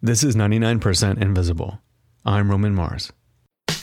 This 0.00 0.22
is 0.22 0.36
99% 0.36 1.20
Invisible. 1.20 1.80
I'm 2.24 2.48
Roman 2.48 2.72
Mars. 2.72 3.12
You 3.68 3.74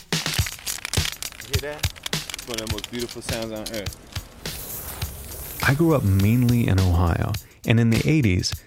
hear 1.50 1.60
that? 1.60 1.92
It's 2.14 2.48
one 2.48 2.58
of 2.58 2.66
the 2.66 2.72
most 2.72 2.90
beautiful 2.90 3.20
sounds 3.20 3.52
on 3.52 3.68
earth. 3.76 5.60
I 5.62 5.74
grew 5.74 5.94
up 5.94 6.04
mainly 6.04 6.68
in 6.68 6.80
Ohio, 6.80 7.32
and 7.66 7.78
in 7.78 7.90
the 7.90 7.98
80s, 7.98 8.58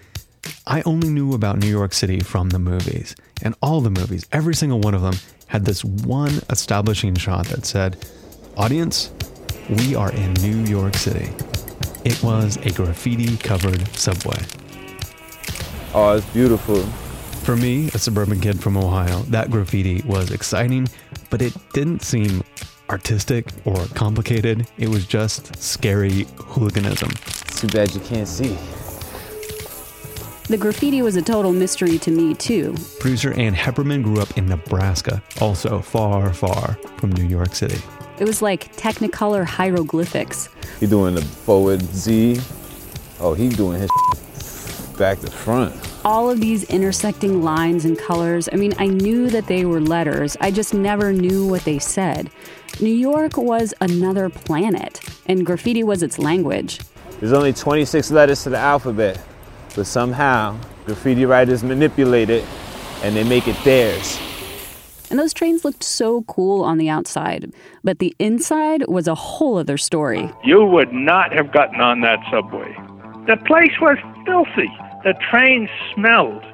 I 0.64 0.82
only 0.82 1.08
knew 1.08 1.34
about 1.34 1.58
New 1.58 1.66
York 1.66 1.92
City 1.92 2.20
from 2.20 2.50
the 2.50 2.60
movies. 2.60 3.16
And 3.42 3.56
all 3.60 3.80
the 3.80 3.90
movies, 3.90 4.24
every 4.30 4.54
single 4.54 4.78
one 4.78 4.94
of 4.94 5.02
them, 5.02 5.14
had 5.48 5.64
this 5.64 5.84
one 5.84 6.40
establishing 6.50 7.16
shot 7.16 7.46
that 7.46 7.66
said, 7.66 7.96
Audience, 8.56 9.10
we 9.68 9.96
are 9.96 10.12
in 10.12 10.34
New 10.34 10.64
York 10.66 10.94
City. 10.94 11.32
It 12.04 12.22
was 12.22 12.58
a 12.58 12.70
graffiti 12.70 13.36
covered 13.38 13.88
subway. 13.96 14.38
Oh, 15.92 16.16
it's 16.16 16.26
beautiful. 16.26 16.86
For 17.50 17.56
me, 17.56 17.88
a 17.88 17.98
suburban 17.98 18.40
kid 18.40 18.62
from 18.62 18.76
Ohio, 18.76 19.22
that 19.22 19.50
graffiti 19.50 20.02
was 20.02 20.30
exciting, 20.30 20.88
but 21.30 21.42
it 21.42 21.52
didn't 21.72 22.00
seem 22.00 22.44
artistic 22.88 23.48
or 23.64 23.86
complicated. 23.86 24.68
It 24.78 24.86
was 24.86 25.04
just 25.04 25.60
scary 25.60 26.28
hooliganism. 26.38 27.10
Too 27.56 27.66
bad 27.66 27.92
you 27.92 28.00
can't 28.02 28.28
see. 28.28 28.56
The 30.46 30.56
graffiti 30.56 31.02
was 31.02 31.16
a 31.16 31.22
total 31.22 31.52
mystery 31.52 31.98
to 31.98 32.12
me, 32.12 32.34
too. 32.34 32.76
Producer 33.00 33.32
Ann 33.32 33.56
Heppermann 33.56 34.04
grew 34.04 34.20
up 34.20 34.38
in 34.38 34.46
Nebraska, 34.46 35.20
also 35.40 35.80
far, 35.80 36.32
far 36.32 36.78
from 36.98 37.10
New 37.10 37.26
York 37.26 37.56
City. 37.56 37.82
It 38.20 38.26
was 38.26 38.42
like 38.42 38.76
Technicolor 38.76 39.44
hieroglyphics. 39.44 40.48
He 40.78 40.86
doing 40.86 41.16
the 41.16 41.22
forward 41.22 41.82
Z. 41.82 42.40
Oh, 43.18 43.34
he 43.34 43.48
doing 43.48 43.80
his 43.80 43.90
back 44.96 45.18
to 45.18 45.30
front. 45.32 45.89
All 46.02 46.30
of 46.30 46.40
these 46.40 46.64
intersecting 46.64 47.42
lines 47.42 47.84
and 47.84 47.98
colors. 47.98 48.48
I 48.50 48.56
mean, 48.56 48.72
I 48.78 48.86
knew 48.86 49.28
that 49.28 49.46
they 49.48 49.66
were 49.66 49.82
letters, 49.82 50.34
I 50.40 50.50
just 50.50 50.72
never 50.72 51.12
knew 51.12 51.46
what 51.46 51.64
they 51.64 51.78
said. 51.78 52.30
New 52.80 52.88
York 52.88 53.36
was 53.36 53.74
another 53.82 54.30
planet, 54.30 55.00
and 55.26 55.44
graffiti 55.44 55.82
was 55.82 56.02
its 56.02 56.18
language. 56.18 56.80
There's 57.18 57.34
only 57.34 57.52
26 57.52 58.10
letters 58.12 58.42
to 58.44 58.50
the 58.50 58.56
alphabet, 58.56 59.20
but 59.76 59.86
somehow 59.86 60.58
graffiti 60.86 61.26
writers 61.26 61.62
manipulate 61.62 62.30
it 62.30 62.46
and 63.02 63.14
they 63.14 63.24
make 63.24 63.46
it 63.46 63.56
theirs. 63.62 64.18
And 65.10 65.18
those 65.18 65.34
trains 65.34 65.66
looked 65.66 65.82
so 65.82 66.22
cool 66.22 66.62
on 66.62 66.78
the 66.78 66.88
outside, 66.88 67.52
but 67.84 67.98
the 67.98 68.16
inside 68.18 68.86
was 68.88 69.06
a 69.06 69.14
whole 69.14 69.58
other 69.58 69.76
story. 69.76 70.32
You 70.44 70.64
would 70.64 70.94
not 70.94 71.34
have 71.34 71.52
gotten 71.52 71.82
on 71.82 72.00
that 72.00 72.20
subway. 72.30 72.74
The 73.26 73.36
place 73.44 73.72
was 73.82 73.98
filthy. 74.24 74.70
The 75.04 75.14
trains 75.30 75.70
smelled. 75.94 76.44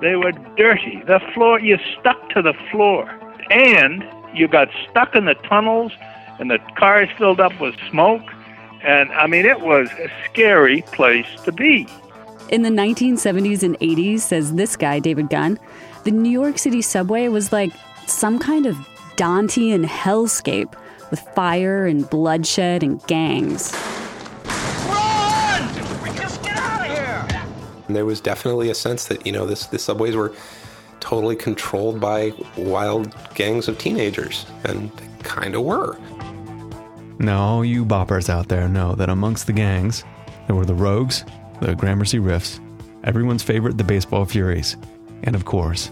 They 0.00 0.16
were 0.16 0.32
dirty. 0.56 1.02
The 1.06 1.20
floor, 1.34 1.60
you 1.60 1.78
stuck 1.98 2.30
to 2.30 2.42
the 2.42 2.54
floor. 2.70 3.10
And 3.50 4.04
you 4.34 4.48
got 4.48 4.68
stuck 4.88 5.16
in 5.16 5.24
the 5.24 5.34
tunnels, 5.34 5.92
and 6.38 6.50
the 6.50 6.58
cars 6.76 7.08
filled 7.18 7.40
up 7.40 7.58
with 7.60 7.74
smoke. 7.90 8.22
And 8.82 9.10
I 9.12 9.26
mean, 9.26 9.44
it 9.44 9.60
was 9.60 9.88
a 9.98 10.10
scary 10.24 10.82
place 10.92 11.26
to 11.44 11.52
be. 11.52 11.86
In 12.48 12.62
the 12.62 12.70
1970s 12.70 13.62
and 13.62 13.78
80s, 13.80 14.20
says 14.20 14.54
this 14.54 14.76
guy, 14.76 14.98
David 15.00 15.28
Gunn, 15.28 15.58
the 16.04 16.10
New 16.10 16.30
York 16.30 16.58
City 16.58 16.82
subway 16.82 17.28
was 17.28 17.52
like 17.52 17.72
some 18.06 18.38
kind 18.38 18.66
of 18.66 18.76
Dantean 19.16 19.84
hellscape 19.84 20.74
with 21.10 21.20
fire 21.34 21.86
and 21.86 22.08
bloodshed 22.08 22.82
and 22.82 23.04
gangs. 23.06 23.72
And 27.90 27.96
there 27.96 28.06
was 28.06 28.20
definitely 28.20 28.70
a 28.70 28.74
sense 28.76 29.06
that, 29.06 29.26
you 29.26 29.32
know, 29.32 29.46
this, 29.46 29.66
the 29.66 29.76
subways 29.76 30.14
were 30.14 30.32
totally 31.00 31.34
controlled 31.34 31.98
by 31.98 32.32
wild 32.56 33.12
gangs 33.34 33.66
of 33.66 33.78
teenagers, 33.78 34.46
and 34.62 34.92
they 34.92 35.08
kind 35.24 35.56
of 35.56 35.64
were. 35.64 35.98
Now, 37.18 37.42
all 37.42 37.64
you 37.64 37.84
boppers 37.84 38.28
out 38.28 38.46
there 38.46 38.68
know 38.68 38.94
that 38.94 39.08
amongst 39.08 39.48
the 39.48 39.52
gangs, 39.52 40.04
there 40.46 40.54
were 40.54 40.64
the 40.64 40.72
Rogues, 40.72 41.24
the 41.60 41.74
Gramercy 41.74 42.20
Riffs, 42.20 42.60
everyone's 43.02 43.42
favorite, 43.42 43.76
the 43.76 43.82
Baseball 43.82 44.24
Furies, 44.24 44.76
and 45.24 45.34
of 45.34 45.44
course, 45.44 45.90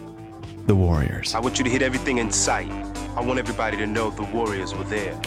the 0.69 0.77
Warriors. 0.77 1.35
I 1.35 1.41
want 1.41 1.59
you 1.59 1.65
to 1.65 1.71
hit 1.71 1.83
everything 1.83 2.19
in 2.19 2.31
sight. 2.31 2.71
I 3.17 3.23
want 3.23 3.41
everybody 3.41 3.77
to 3.79 3.89
know 3.89 4.11
the 4.11 4.23
Warriors 4.23 4.73
were 4.73 4.85
there. 4.85 5.21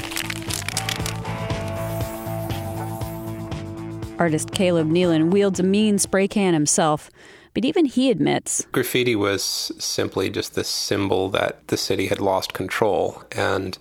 Artist 4.21 4.51
Caleb 4.51 4.87
Neelon 4.87 5.31
wields 5.31 5.59
a 5.59 5.63
mean 5.63 5.97
spray 5.97 6.27
can 6.27 6.53
himself, 6.53 7.09
but 7.55 7.65
even 7.65 7.85
he 7.85 8.11
admits 8.11 8.67
Graffiti 8.71 9.15
was 9.15 9.41
simply 9.79 10.29
just 10.29 10.53
the 10.53 10.63
symbol 10.63 11.27
that 11.29 11.67
the 11.69 11.75
city 11.75 12.05
had 12.05 12.21
lost 12.21 12.53
control, 12.53 13.23
and 13.31 13.79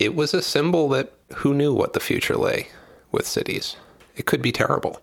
it 0.00 0.16
was 0.16 0.34
a 0.34 0.42
symbol 0.42 0.88
that 0.88 1.12
who 1.36 1.54
knew 1.54 1.72
what 1.72 1.92
the 1.92 2.00
future 2.00 2.34
lay 2.34 2.66
with 3.12 3.28
cities. 3.28 3.76
It 4.16 4.26
could 4.26 4.42
be 4.42 4.50
terrible. 4.50 5.00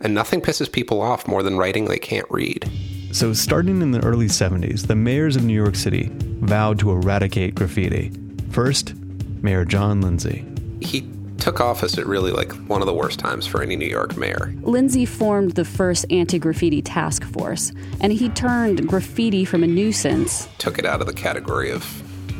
And 0.00 0.14
nothing 0.14 0.40
pisses 0.40 0.72
people 0.72 1.02
off 1.02 1.28
more 1.28 1.42
than 1.42 1.58
writing 1.58 1.84
they 1.84 1.98
can't 1.98 2.30
read. 2.30 2.66
So, 3.12 3.34
starting 3.34 3.82
in 3.82 3.90
the 3.90 4.02
early 4.02 4.28
70s, 4.28 4.86
the 4.86 4.96
mayors 4.96 5.36
of 5.36 5.44
New 5.44 5.52
York 5.52 5.76
City 5.76 6.10
vowed 6.14 6.78
to 6.78 6.90
eradicate 6.90 7.54
graffiti. 7.54 8.12
First, 8.50 8.94
Mayor 9.42 9.66
John 9.66 10.00
Lindsay. 10.00 10.46
He 10.80 11.02
took 11.44 11.60
office 11.60 11.98
at 11.98 12.06
really 12.06 12.32
like 12.32 12.52
one 12.68 12.80
of 12.80 12.86
the 12.86 12.94
worst 12.94 13.18
times 13.18 13.46
for 13.46 13.62
any 13.62 13.76
New 13.76 13.86
York 13.86 14.16
mayor. 14.16 14.54
Lindsay 14.62 15.04
formed 15.04 15.52
the 15.52 15.64
first 15.64 16.06
anti 16.08 16.38
graffiti 16.38 16.80
task 16.80 17.22
force, 17.22 17.70
and 18.00 18.10
he 18.14 18.30
turned 18.30 18.88
graffiti 18.88 19.44
from 19.44 19.62
a 19.62 19.66
nuisance 19.66 20.48
Took 20.56 20.78
it 20.78 20.86
out 20.86 21.02
of 21.02 21.06
the 21.06 21.12
category 21.12 21.70
of 21.70 21.84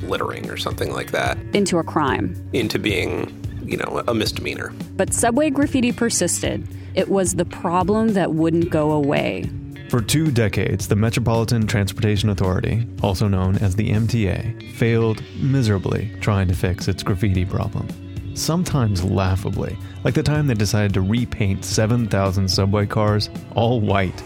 littering 0.02 0.48
or 0.48 0.56
something 0.56 0.90
like 0.90 1.10
that 1.10 1.36
into 1.52 1.76
a 1.76 1.84
crime. 1.84 2.34
into 2.54 2.78
being, 2.78 3.30
you 3.62 3.76
know, 3.76 4.02
a 4.08 4.14
misdemeanor. 4.14 4.72
But 4.96 5.12
subway 5.12 5.50
graffiti 5.50 5.92
persisted. 5.92 6.66
It 6.94 7.10
was 7.10 7.34
the 7.34 7.44
problem 7.44 8.14
that 8.14 8.32
wouldn't 8.32 8.70
go 8.70 8.90
away. 8.90 9.50
For 9.90 10.00
two 10.00 10.30
decades, 10.30 10.88
the 10.88 10.96
Metropolitan 10.96 11.66
Transportation 11.66 12.30
Authority, 12.30 12.88
also 13.02 13.28
known 13.28 13.56
as 13.56 13.76
the 13.76 13.90
MTA, 13.90 14.72
failed 14.76 15.22
miserably 15.36 16.10
trying 16.22 16.48
to 16.48 16.54
fix 16.54 16.88
its 16.88 17.02
graffiti 17.02 17.44
problem. 17.44 17.86
Sometimes 18.34 19.04
laughably, 19.04 19.78
like 20.02 20.14
the 20.14 20.22
time 20.22 20.48
they 20.48 20.54
decided 20.54 20.92
to 20.94 21.00
repaint 21.00 21.64
7,000 21.64 22.48
subway 22.48 22.84
cars 22.84 23.30
all 23.54 23.80
white. 23.80 24.22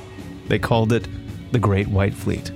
They 0.48 0.58
called 0.58 0.92
it 0.92 1.06
the 1.52 1.58
Great 1.58 1.88
White 1.88 2.14
Fleet. 2.14 2.50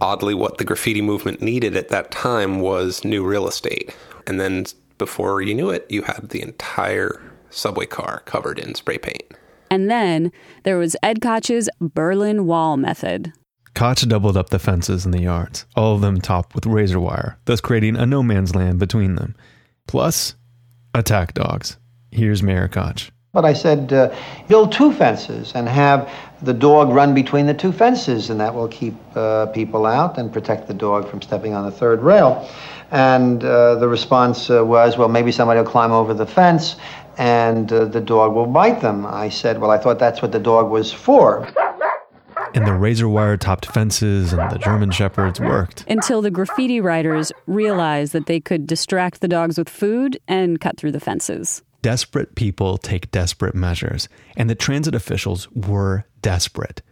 Oddly, 0.00 0.34
what 0.34 0.58
the 0.58 0.64
graffiti 0.64 1.02
movement 1.02 1.42
needed 1.42 1.76
at 1.76 1.88
that 1.90 2.10
time 2.10 2.60
was 2.60 3.04
new 3.04 3.26
real 3.26 3.46
estate. 3.48 3.94
And 4.26 4.40
then 4.40 4.64
before 4.96 5.42
you 5.42 5.54
knew 5.54 5.70
it, 5.70 5.86
you 5.90 6.02
had 6.02 6.30
the 6.30 6.40
entire 6.40 7.20
subway 7.50 7.86
car 7.86 8.22
covered 8.24 8.58
in 8.58 8.74
spray 8.74 8.98
paint. 8.98 9.22
And 9.70 9.90
then 9.90 10.32
there 10.62 10.78
was 10.78 10.96
Ed 11.02 11.20
Koch's 11.20 11.68
Berlin 11.80 12.46
Wall 12.46 12.76
method. 12.76 13.32
Koch 13.74 14.00
doubled 14.08 14.36
up 14.36 14.50
the 14.50 14.58
fences 14.58 15.04
in 15.04 15.12
the 15.12 15.22
yards, 15.22 15.66
all 15.76 15.94
of 15.94 16.00
them 16.00 16.20
topped 16.20 16.54
with 16.54 16.66
razor 16.66 16.98
wire, 16.98 17.38
thus 17.44 17.60
creating 17.60 17.96
a 17.96 18.06
no 18.06 18.22
man's 18.22 18.54
land 18.54 18.78
between 18.78 19.14
them. 19.16 19.36
Plus, 19.86 20.34
attack 20.94 21.34
dogs. 21.34 21.76
Here's 22.10 22.42
Mayor 22.42 22.68
Koch. 22.68 23.10
But 23.32 23.44
I 23.44 23.52
said, 23.52 23.92
uh, 23.92 24.14
build 24.48 24.72
two 24.72 24.92
fences 24.92 25.52
and 25.54 25.68
have 25.68 26.10
the 26.42 26.54
dog 26.54 26.88
run 26.88 27.14
between 27.14 27.46
the 27.46 27.54
two 27.54 27.72
fences, 27.72 28.30
and 28.30 28.40
that 28.40 28.54
will 28.54 28.68
keep 28.68 28.94
uh, 29.14 29.46
people 29.46 29.84
out 29.84 30.18
and 30.18 30.32
protect 30.32 30.66
the 30.66 30.74
dog 30.74 31.08
from 31.08 31.20
stepping 31.20 31.54
on 31.54 31.64
the 31.64 31.70
third 31.70 32.00
rail. 32.00 32.48
And 32.90 33.44
uh, 33.44 33.74
the 33.74 33.86
response 33.86 34.48
uh, 34.48 34.64
was, 34.64 34.96
well, 34.96 35.08
maybe 35.08 35.30
somebody 35.30 35.60
will 35.60 35.70
climb 35.70 35.92
over 35.92 36.14
the 36.14 36.26
fence 36.26 36.76
and 37.18 37.70
uh, 37.72 37.84
the 37.84 38.00
dog 38.00 38.32
will 38.32 38.46
bite 38.46 38.80
them. 38.80 39.04
I 39.04 39.28
said, 39.28 39.60
well, 39.60 39.70
I 39.70 39.78
thought 39.78 39.98
that's 39.98 40.22
what 40.22 40.32
the 40.32 40.38
dog 40.38 40.70
was 40.70 40.92
for. 40.92 41.46
And 42.54 42.66
the 42.66 42.72
razor 42.72 43.08
wire 43.08 43.36
topped 43.36 43.66
fences 43.66 44.32
and 44.32 44.50
the 44.50 44.58
German 44.58 44.90
Shepherds 44.90 45.40
worked. 45.40 45.84
Until 45.88 46.22
the 46.22 46.30
graffiti 46.30 46.80
writers 46.80 47.30
realized 47.46 48.12
that 48.12 48.26
they 48.26 48.40
could 48.40 48.66
distract 48.66 49.20
the 49.20 49.28
dogs 49.28 49.58
with 49.58 49.68
food 49.68 50.18
and 50.26 50.60
cut 50.60 50.76
through 50.76 50.92
the 50.92 51.00
fences. 51.00 51.62
Desperate 51.82 52.34
people 52.34 52.76
take 52.76 53.10
desperate 53.12 53.54
measures, 53.54 54.08
and 54.36 54.50
the 54.50 54.54
transit 54.54 54.94
officials 54.94 55.48
were 55.52 56.04
desperate. 56.22 56.82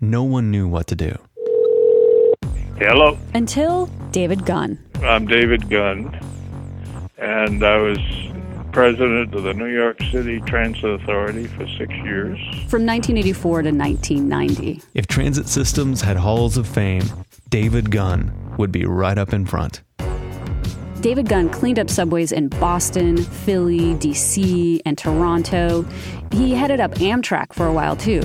No 0.00 0.22
one 0.22 0.50
knew 0.50 0.68
what 0.68 0.86
to 0.88 0.94
do. 0.94 1.18
Hello, 2.78 3.18
Until 3.34 3.86
David 4.12 4.44
Gunn. 4.44 4.78
I'm 5.02 5.26
David 5.26 5.68
Gunn, 5.70 6.20
and 7.18 7.64
I 7.64 7.78
was 7.78 7.98
president 8.76 9.34
of 9.34 9.42
the 9.42 9.54
New 9.54 9.72
York 9.74 9.98
City 10.12 10.38
Transit 10.40 10.84
Authority 10.84 11.46
for 11.46 11.66
six 11.78 11.94
years. 11.94 12.38
From 12.68 12.84
1984 12.84 13.62
to 13.62 13.70
1990. 13.70 14.82
If 14.92 15.06
transit 15.06 15.48
systems 15.48 16.02
had 16.02 16.18
halls 16.18 16.58
of 16.58 16.68
fame, 16.68 17.02
David 17.48 17.90
Gunn 17.90 18.34
would 18.58 18.70
be 18.70 18.84
right 18.84 19.16
up 19.16 19.32
in 19.32 19.46
front. 19.46 19.80
David 21.00 21.26
Gunn 21.26 21.48
cleaned 21.48 21.78
up 21.78 21.88
subways 21.88 22.32
in 22.32 22.48
Boston, 22.48 23.16
Philly, 23.16 23.94
DC, 23.94 24.82
and 24.84 24.98
Toronto. 24.98 25.86
He 26.30 26.52
headed 26.52 26.78
up 26.78 26.90
Amtrak 26.96 27.54
for 27.54 27.64
a 27.64 27.72
while 27.72 27.96
too. 27.96 28.20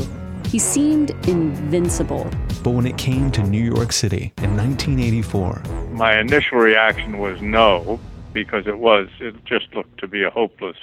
He 0.47 0.59
seemed 0.59 1.12
invincible. 1.30 2.30
But 2.62 2.71
when 2.71 2.86
it 2.86 2.97
came 2.97 3.31
to 3.31 3.44
New 3.44 3.63
York 3.63 3.94
City 3.94 4.33
in 4.39 4.57
1984, 4.57 5.63
My 5.94 6.19
initial 6.19 6.57
reaction 6.57 7.19
was 7.19 7.42
no, 7.42 8.01
because 8.33 8.68
it 8.68 8.80
was, 8.80 9.07
it 9.19 9.44
just 9.45 9.74
looked 9.74 10.00
to 10.00 10.07
be 10.07 10.24
a 10.24 10.30
hopeless 10.30 10.78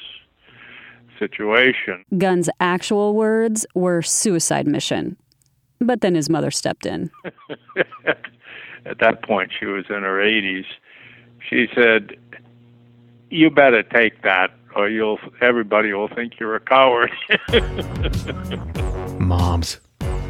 situation. 1.18 2.04
Gunn's 2.16 2.48
actual 2.60 3.14
words 3.14 3.66
were 3.74 4.02
suicide 4.02 4.66
mission. 4.66 5.16
But 5.80 6.00
then 6.00 6.14
his 6.14 6.28
mother 6.28 6.50
stepped 6.50 6.86
in. 6.86 7.10
At 8.86 8.98
that 9.00 9.22
point, 9.22 9.52
she 9.58 9.66
was 9.66 9.84
in 9.88 10.02
her 10.02 10.18
80s. 10.18 10.64
She 11.48 11.68
said, 11.74 12.16
"You 13.30 13.50
better 13.50 13.82
take 13.82 14.22
that, 14.22 14.50
or 14.74 14.88
you'll 14.88 15.18
everybody 15.40 15.92
will 15.92 16.08
think 16.08 16.40
you're 16.40 16.56
a 16.56 16.60
coward." 16.60 17.12
moms, 19.20 19.80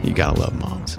you 0.02 0.12
gotta 0.12 0.40
love 0.40 0.54
moms. 0.54 0.96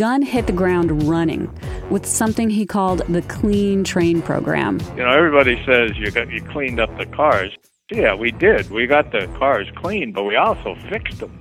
Gunn 0.00 0.22
hit 0.22 0.46
the 0.46 0.52
ground 0.54 1.02
running 1.02 1.54
with 1.90 2.06
something 2.06 2.48
he 2.48 2.64
called 2.64 3.00
the 3.10 3.20
Clean 3.20 3.84
Train 3.84 4.22
Program. 4.22 4.80
you 4.96 5.02
know, 5.02 5.10
everybody 5.10 5.62
says 5.66 5.94
you 5.98 6.10
got 6.10 6.30
you 6.30 6.42
cleaned 6.42 6.80
up 6.80 6.96
the 6.96 7.04
cars. 7.04 7.52
Yeah, 7.90 8.14
we 8.14 8.30
did. 8.30 8.70
We 8.70 8.86
got 8.86 9.12
the 9.12 9.26
cars 9.38 9.68
clean, 9.76 10.12
but 10.12 10.24
we 10.24 10.36
also 10.36 10.74
fixed 10.88 11.18
them. 11.18 11.38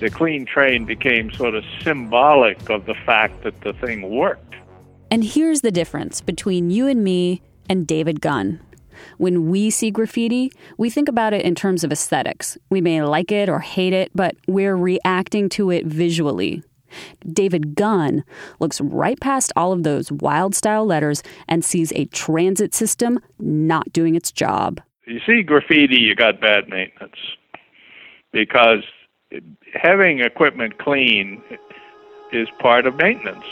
The 0.00 0.10
clean 0.10 0.46
train 0.46 0.84
became 0.84 1.30
sort 1.30 1.54
of 1.54 1.62
symbolic 1.84 2.68
of 2.70 2.86
the 2.86 2.96
fact 3.06 3.44
that 3.44 3.60
the 3.60 3.72
thing 3.74 4.10
worked. 4.10 4.56
And 5.08 5.22
here's 5.22 5.60
the 5.60 5.70
difference 5.70 6.20
between 6.20 6.70
you 6.70 6.88
and 6.88 7.04
me 7.04 7.40
and 7.68 7.86
David 7.86 8.20
Gunn. 8.20 8.58
When 9.16 9.48
we 9.48 9.70
see 9.70 9.92
graffiti, 9.92 10.50
we 10.76 10.90
think 10.90 11.08
about 11.08 11.34
it 11.34 11.44
in 11.44 11.54
terms 11.54 11.84
of 11.84 11.92
aesthetics. 11.92 12.58
We 12.68 12.80
may 12.80 13.00
like 13.04 13.30
it 13.30 13.48
or 13.48 13.60
hate 13.60 13.92
it, 13.92 14.10
but 14.12 14.34
we're 14.48 14.74
reacting 14.76 15.48
to 15.50 15.70
it 15.70 15.86
visually. 15.86 16.64
David 17.26 17.74
Gunn 17.74 18.24
looks 18.58 18.80
right 18.80 19.18
past 19.20 19.52
all 19.56 19.72
of 19.72 19.82
those 19.82 20.10
wild 20.12 20.54
style 20.54 20.86
letters 20.86 21.22
and 21.48 21.64
sees 21.64 21.92
a 21.92 22.06
transit 22.06 22.74
system 22.74 23.20
not 23.38 23.92
doing 23.92 24.14
its 24.14 24.32
job. 24.32 24.80
You 25.06 25.20
see 25.26 25.42
graffiti, 25.42 26.00
you 26.00 26.14
got 26.14 26.40
bad 26.40 26.68
maintenance 26.68 27.16
because 28.32 28.84
having 29.74 30.20
equipment 30.20 30.78
clean 30.78 31.42
is 32.32 32.48
part 32.58 32.86
of 32.86 32.96
maintenance. 32.96 33.44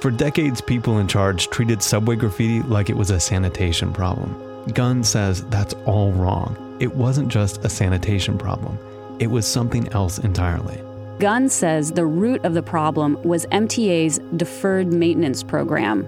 For 0.00 0.10
decades, 0.10 0.62
people 0.62 0.98
in 0.98 1.08
charge 1.08 1.48
treated 1.48 1.82
subway 1.82 2.16
graffiti 2.16 2.62
like 2.62 2.88
it 2.88 2.96
was 2.96 3.10
a 3.10 3.20
sanitation 3.20 3.92
problem. 3.92 4.34
Gunn 4.72 5.04
says 5.04 5.44
that's 5.48 5.74
all 5.84 6.12
wrong. 6.12 6.56
It 6.80 6.94
wasn't 6.94 7.28
just 7.28 7.62
a 7.64 7.68
sanitation 7.68 8.38
problem, 8.38 8.78
it 9.18 9.26
was 9.26 9.46
something 9.46 9.88
else 9.88 10.18
entirely. 10.18 10.80
Gunn 11.20 11.50
says 11.50 11.92
the 11.92 12.06
root 12.06 12.42
of 12.46 12.54
the 12.54 12.62
problem 12.62 13.22
was 13.24 13.44
MTA's 13.52 14.18
deferred 14.36 14.90
maintenance 14.90 15.42
program. 15.42 16.06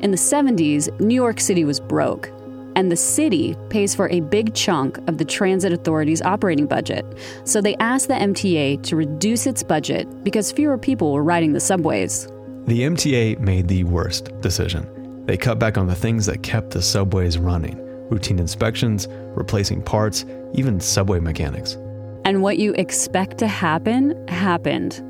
In 0.00 0.12
the 0.12 0.16
70s, 0.16 0.98
New 0.98 1.14
York 1.14 1.40
City 1.40 1.66
was 1.66 1.78
broke, 1.78 2.30
and 2.74 2.90
the 2.90 2.96
city 2.96 3.54
pays 3.68 3.94
for 3.94 4.08
a 4.08 4.20
big 4.20 4.54
chunk 4.54 4.96
of 5.08 5.18
the 5.18 5.26
Transit 5.26 5.74
Authority's 5.74 6.22
operating 6.22 6.64
budget. 6.64 7.04
So 7.44 7.60
they 7.60 7.76
asked 7.76 8.08
the 8.08 8.14
MTA 8.14 8.82
to 8.84 8.96
reduce 8.96 9.46
its 9.46 9.62
budget 9.62 10.24
because 10.24 10.50
fewer 10.52 10.78
people 10.78 11.12
were 11.12 11.22
riding 11.22 11.52
the 11.52 11.60
subways. 11.60 12.24
The 12.64 12.80
MTA 12.80 13.38
made 13.38 13.68
the 13.68 13.84
worst 13.84 14.40
decision. 14.40 15.24
They 15.26 15.36
cut 15.36 15.58
back 15.58 15.76
on 15.76 15.86
the 15.86 15.94
things 15.94 16.24
that 16.26 16.42
kept 16.42 16.70
the 16.70 16.80
subways 16.80 17.36
running 17.36 17.82
routine 18.08 18.38
inspections, 18.38 19.06
replacing 19.34 19.82
parts, 19.82 20.24
even 20.54 20.80
subway 20.80 21.18
mechanics. 21.18 21.76
And 22.26 22.42
what 22.42 22.58
you 22.58 22.72
expect 22.72 23.38
to 23.38 23.46
happen 23.46 24.26
happened. 24.26 25.00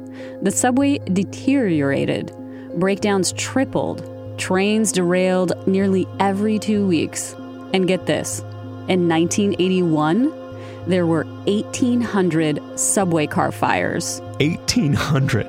The 0.42 0.50
subway 0.50 0.98
deteriorated, 0.98 2.30
breakdowns 2.74 3.32
tripled, 3.32 4.04
trains 4.38 4.92
derailed 4.92 5.54
nearly 5.66 6.06
every 6.20 6.58
two 6.58 6.86
weeks. 6.86 7.34
And 7.72 7.88
get 7.88 8.04
this 8.04 8.40
in 8.90 9.08
1981, 9.08 10.30
there 10.86 11.06
were 11.06 11.24
1,800 11.46 12.60
subway 12.78 13.26
car 13.26 13.50
fires. 13.50 14.20
1,800. 14.38 15.46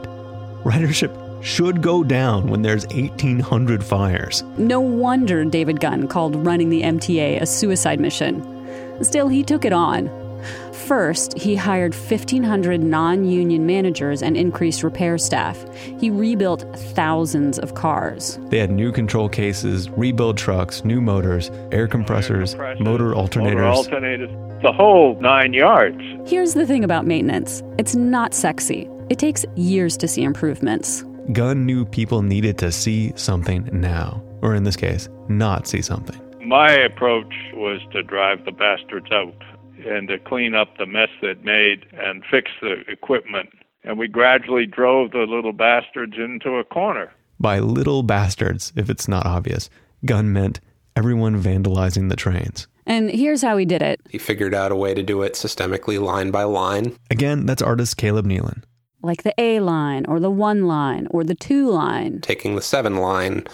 Ridership 0.63 1.43
should 1.43 1.81
go 1.81 2.01
down 2.01 2.47
when 2.47 2.61
there's 2.61 2.87
1,800 2.87 3.83
fires. 3.83 4.41
No 4.57 4.79
wonder 4.79 5.43
David 5.43 5.81
Gunn 5.81 6.07
called 6.07 6.33
running 6.45 6.69
the 6.69 6.83
MTA 6.83 7.41
a 7.41 7.45
suicide 7.45 7.99
mission. 7.99 9.03
Still, 9.03 9.27
he 9.27 9.43
took 9.43 9.65
it 9.65 9.73
on. 9.73 10.26
First, 10.71 11.37
he 11.37 11.55
hired 11.55 11.93
1,500 11.93 12.81
non 12.81 13.25
union 13.25 13.65
managers 13.65 14.21
and 14.21 14.37
increased 14.37 14.83
repair 14.83 15.17
staff. 15.17 15.57
He 15.99 16.09
rebuilt 16.09 16.65
thousands 16.95 17.59
of 17.59 17.73
cars. 17.73 18.39
They 18.49 18.59
had 18.59 18.71
new 18.71 18.91
control 18.91 19.27
cases, 19.27 19.89
rebuild 19.89 20.37
trucks, 20.37 20.85
new 20.85 21.01
motors, 21.01 21.51
air 21.71 21.87
compressors, 21.87 22.55
motor 22.79 23.13
alternators. 23.13 23.55
Motor 23.55 23.89
alternators, 23.89 24.61
the 24.61 24.71
whole 24.71 25.19
nine 25.19 25.53
yards. 25.53 26.01
Here's 26.25 26.53
the 26.53 26.65
thing 26.65 26.83
about 26.83 27.05
maintenance 27.05 27.63
it's 27.77 27.95
not 27.95 28.33
sexy, 28.33 28.89
it 29.09 29.19
takes 29.19 29.45
years 29.55 29.97
to 29.97 30.07
see 30.07 30.23
improvements. 30.23 31.03
Gunn 31.33 31.65
knew 31.65 31.83
people 31.85 32.21
needed 32.21 32.57
to 32.59 32.71
see 32.71 33.11
something 33.15 33.67
now, 33.73 34.23
or 34.41 34.55
in 34.55 34.63
this 34.63 34.77
case, 34.77 35.09
not 35.27 35.67
see 35.67 35.81
something. 35.81 36.19
My 36.47 36.71
approach 36.71 37.33
was 37.53 37.81
to 37.91 38.01
drive 38.03 38.45
the 38.45 38.53
bastards 38.53 39.11
out 39.11 39.35
and 39.85 40.07
to 40.07 40.17
clean 40.19 40.55
up 40.55 40.77
the 40.77 40.85
mess 40.85 41.09
they'd 41.21 41.43
made 41.43 41.85
and 41.93 42.23
fix 42.29 42.51
the 42.61 42.83
equipment. 42.87 43.49
And 43.83 43.97
we 43.97 44.07
gradually 44.07 44.65
drove 44.65 45.11
the 45.11 45.25
little 45.27 45.53
bastards 45.53 46.15
into 46.17 46.57
a 46.57 46.63
corner. 46.63 47.11
By 47.39 47.59
little 47.59 48.03
bastards, 48.03 48.73
if 48.75 48.89
it's 48.89 49.07
not 49.07 49.25
obvious, 49.25 49.69
Gunn 50.05 50.33
meant 50.33 50.59
everyone 50.95 51.41
vandalizing 51.41 52.09
the 52.09 52.15
trains. 52.15 52.67
And 52.85 53.11
here's 53.11 53.41
how 53.41 53.57
he 53.57 53.65
did 53.65 53.81
it. 53.81 53.99
He 54.09 54.17
figured 54.17 54.55
out 54.55 54.71
a 54.71 54.75
way 54.75 54.93
to 54.93 55.03
do 55.03 55.21
it 55.21 55.33
systemically, 55.33 56.01
line 56.01 56.31
by 56.31 56.43
line. 56.43 56.95
Again, 57.11 57.45
that's 57.45 57.61
artist 57.61 57.97
Caleb 57.97 58.25
Neelon. 58.25 58.63
Like 59.03 59.23
the 59.23 59.33
A 59.37 59.59
line, 59.59 60.05
or 60.07 60.19
the 60.19 60.31
one 60.31 60.67
line, 60.67 61.07
or 61.11 61.23
the 61.23 61.35
two 61.35 61.69
line. 61.69 62.21
Taking 62.21 62.55
the 62.55 62.61
seven 62.61 62.95
line 62.95 63.45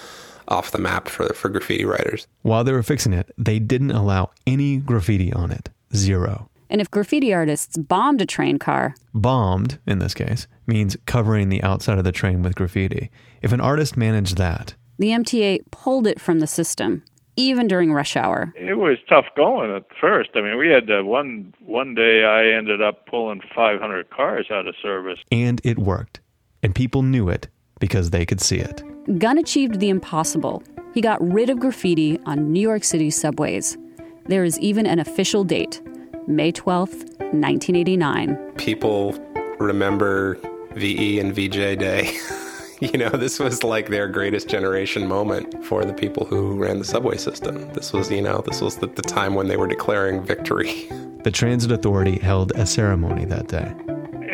off 0.47 0.71
the 0.71 0.77
map 0.77 1.07
for, 1.09 1.33
for 1.33 1.49
graffiti 1.49 1.83
writers. 1.83 2.27
While 2.43 2.63
they 2.63 2.71
were 2.71 2.83
fixing 2.83 3.13
it, 3.13 3.31
they 3.37 3.59
didn't 3.59 3.91
allow 3.91 4.31
any 4.45 4.77
graffiti 4.77 5.33
on 5.33 5.51
it. 5.51 5.69
Zero. 5.95 6.49
And 6.69 6.81
if 6.81 6.89
graffiti 6.89 7.33
artists 7.33 7.77
bombed 7.77 8.21
a 8.21 8.25
train 8.25 8.57
car, 8.57 8.95
Bombed, 9.13 9.79
in 9.85 9.99
this 9.99 10.13
case, 10.15 10.47
means 10.65 10.97
covering 11.05 11.49
the 11.49 11.61
outside 11.61 11.97
of 11.99 12.03
the 12.03 12.11
train 12.11 12.41
with 12.41 12.55
graffiti. 12.55 13.11
If 13.43 13.51
an 13.51 13.61
artist 13.61 13.95
managed 13.95 14.37
that, 14.37 14.73
the 14.97 15.09
MTA 15.09 15.59
pulled 15.71 16.07
it 16.07 16.19
from 16.19 16.39
the 16.39 16.47
system, 16.47 17.03
even 17.35 17.67
during 17.67 17.93
rush 17.93 18.15
hour. 18.15 18.51
It 18.55 18.75
was 18.75 18.97
tough 19.07 19.25
going 19.35 19.71
at 19.71 19.85
first. 20.01 20.31
I 20.35 20.41
mean, 20.41 20.57
we 20.57 20.69
had 20.69 20.89
uh, 20.89 21.03
one 21.03 21.53
one 21.63 21.93
day 21.93 22.23
I 22.25 22.57
ended 22.57 22.81
up 22.81 23.05
pulling 23.05 23.41
500 23.55 24.09
cars 24.09 24.47
out 24.51 24.65
of 24.67 24.73
service. 24.81 25.19
and 25.31 25.61
it 25.63 25.77
worked. 25.77 26.21
And 26.63 26.73
people 26.73 27.01
knew 27.03 27.29
it 27.29 27.49
because 27.79 28.09
they 28.11 28.25
could 28.25 28.39
see 28.41 28.57
it. 28.57 28.81
Gunn 29.19 29.37
achieved 29.37 29.79
the 29.79 29.89
impossible. 29.89 30.63
He 30.93 31.01
got 31.01 31.21
rid 31.21 31.49
of 31.49 31.59
graffiti 31.59 32.19
on 32.25 32.51
New 32.53 32.61
York 32.61 32.83
City 32.83 33.09
subways. 33.09 33.77
There 34.25 34.45
is 34.45 34.57
even 34.59 34.85
an 34.85 34.99
official 34.99 35.43
date 35.43 35.81
May 36.27 36.53
12th, 36.53 37.19
1989. 37.33 38.53
People 38.55 39.11
remember 39.59 40.37
VE 40.75 41.19
and 41.19 41.35
VJ 41.35 41.77
Day. 41.77 42.17
you 42.79 42.97
know, 42.97 43.09
this 43.09 43.37
was 43.39 43.63
like 43.63 43.89
their 43.89 44.07
greatest 44.07 44.47
generation 44.47 45.07
moment 45.07 45.65
for 45.65 45.83
the 45.83 45.93
people 45.93 46.25
who 46.25 46.57
ran 46.57 46.79
the 46.79 46.85
subway 46.85 47.17
system. 47.17 47.71
This 47.73 47.91
was, 47.91 48.09
you 48.09 48.21
know, 48.21 48.41
this 48.47 48.61
was 48.61 48.77
the, 48.77 48.87
the 48.87 49.01
time 49.01 49.35
when 49.35 49.49
they 49.49 49.57
were 49.57 49.67
declaring 49.67 50.23
victory. 50.23 50.89
The 51.23 51.31
Transit 51.31 51.71
Authority 51.71 52.19
held 52.19 52.51
a 52.55 52.65
ceremony 52.65 53.23
that 53.23 53.47
day. 53.47 53.73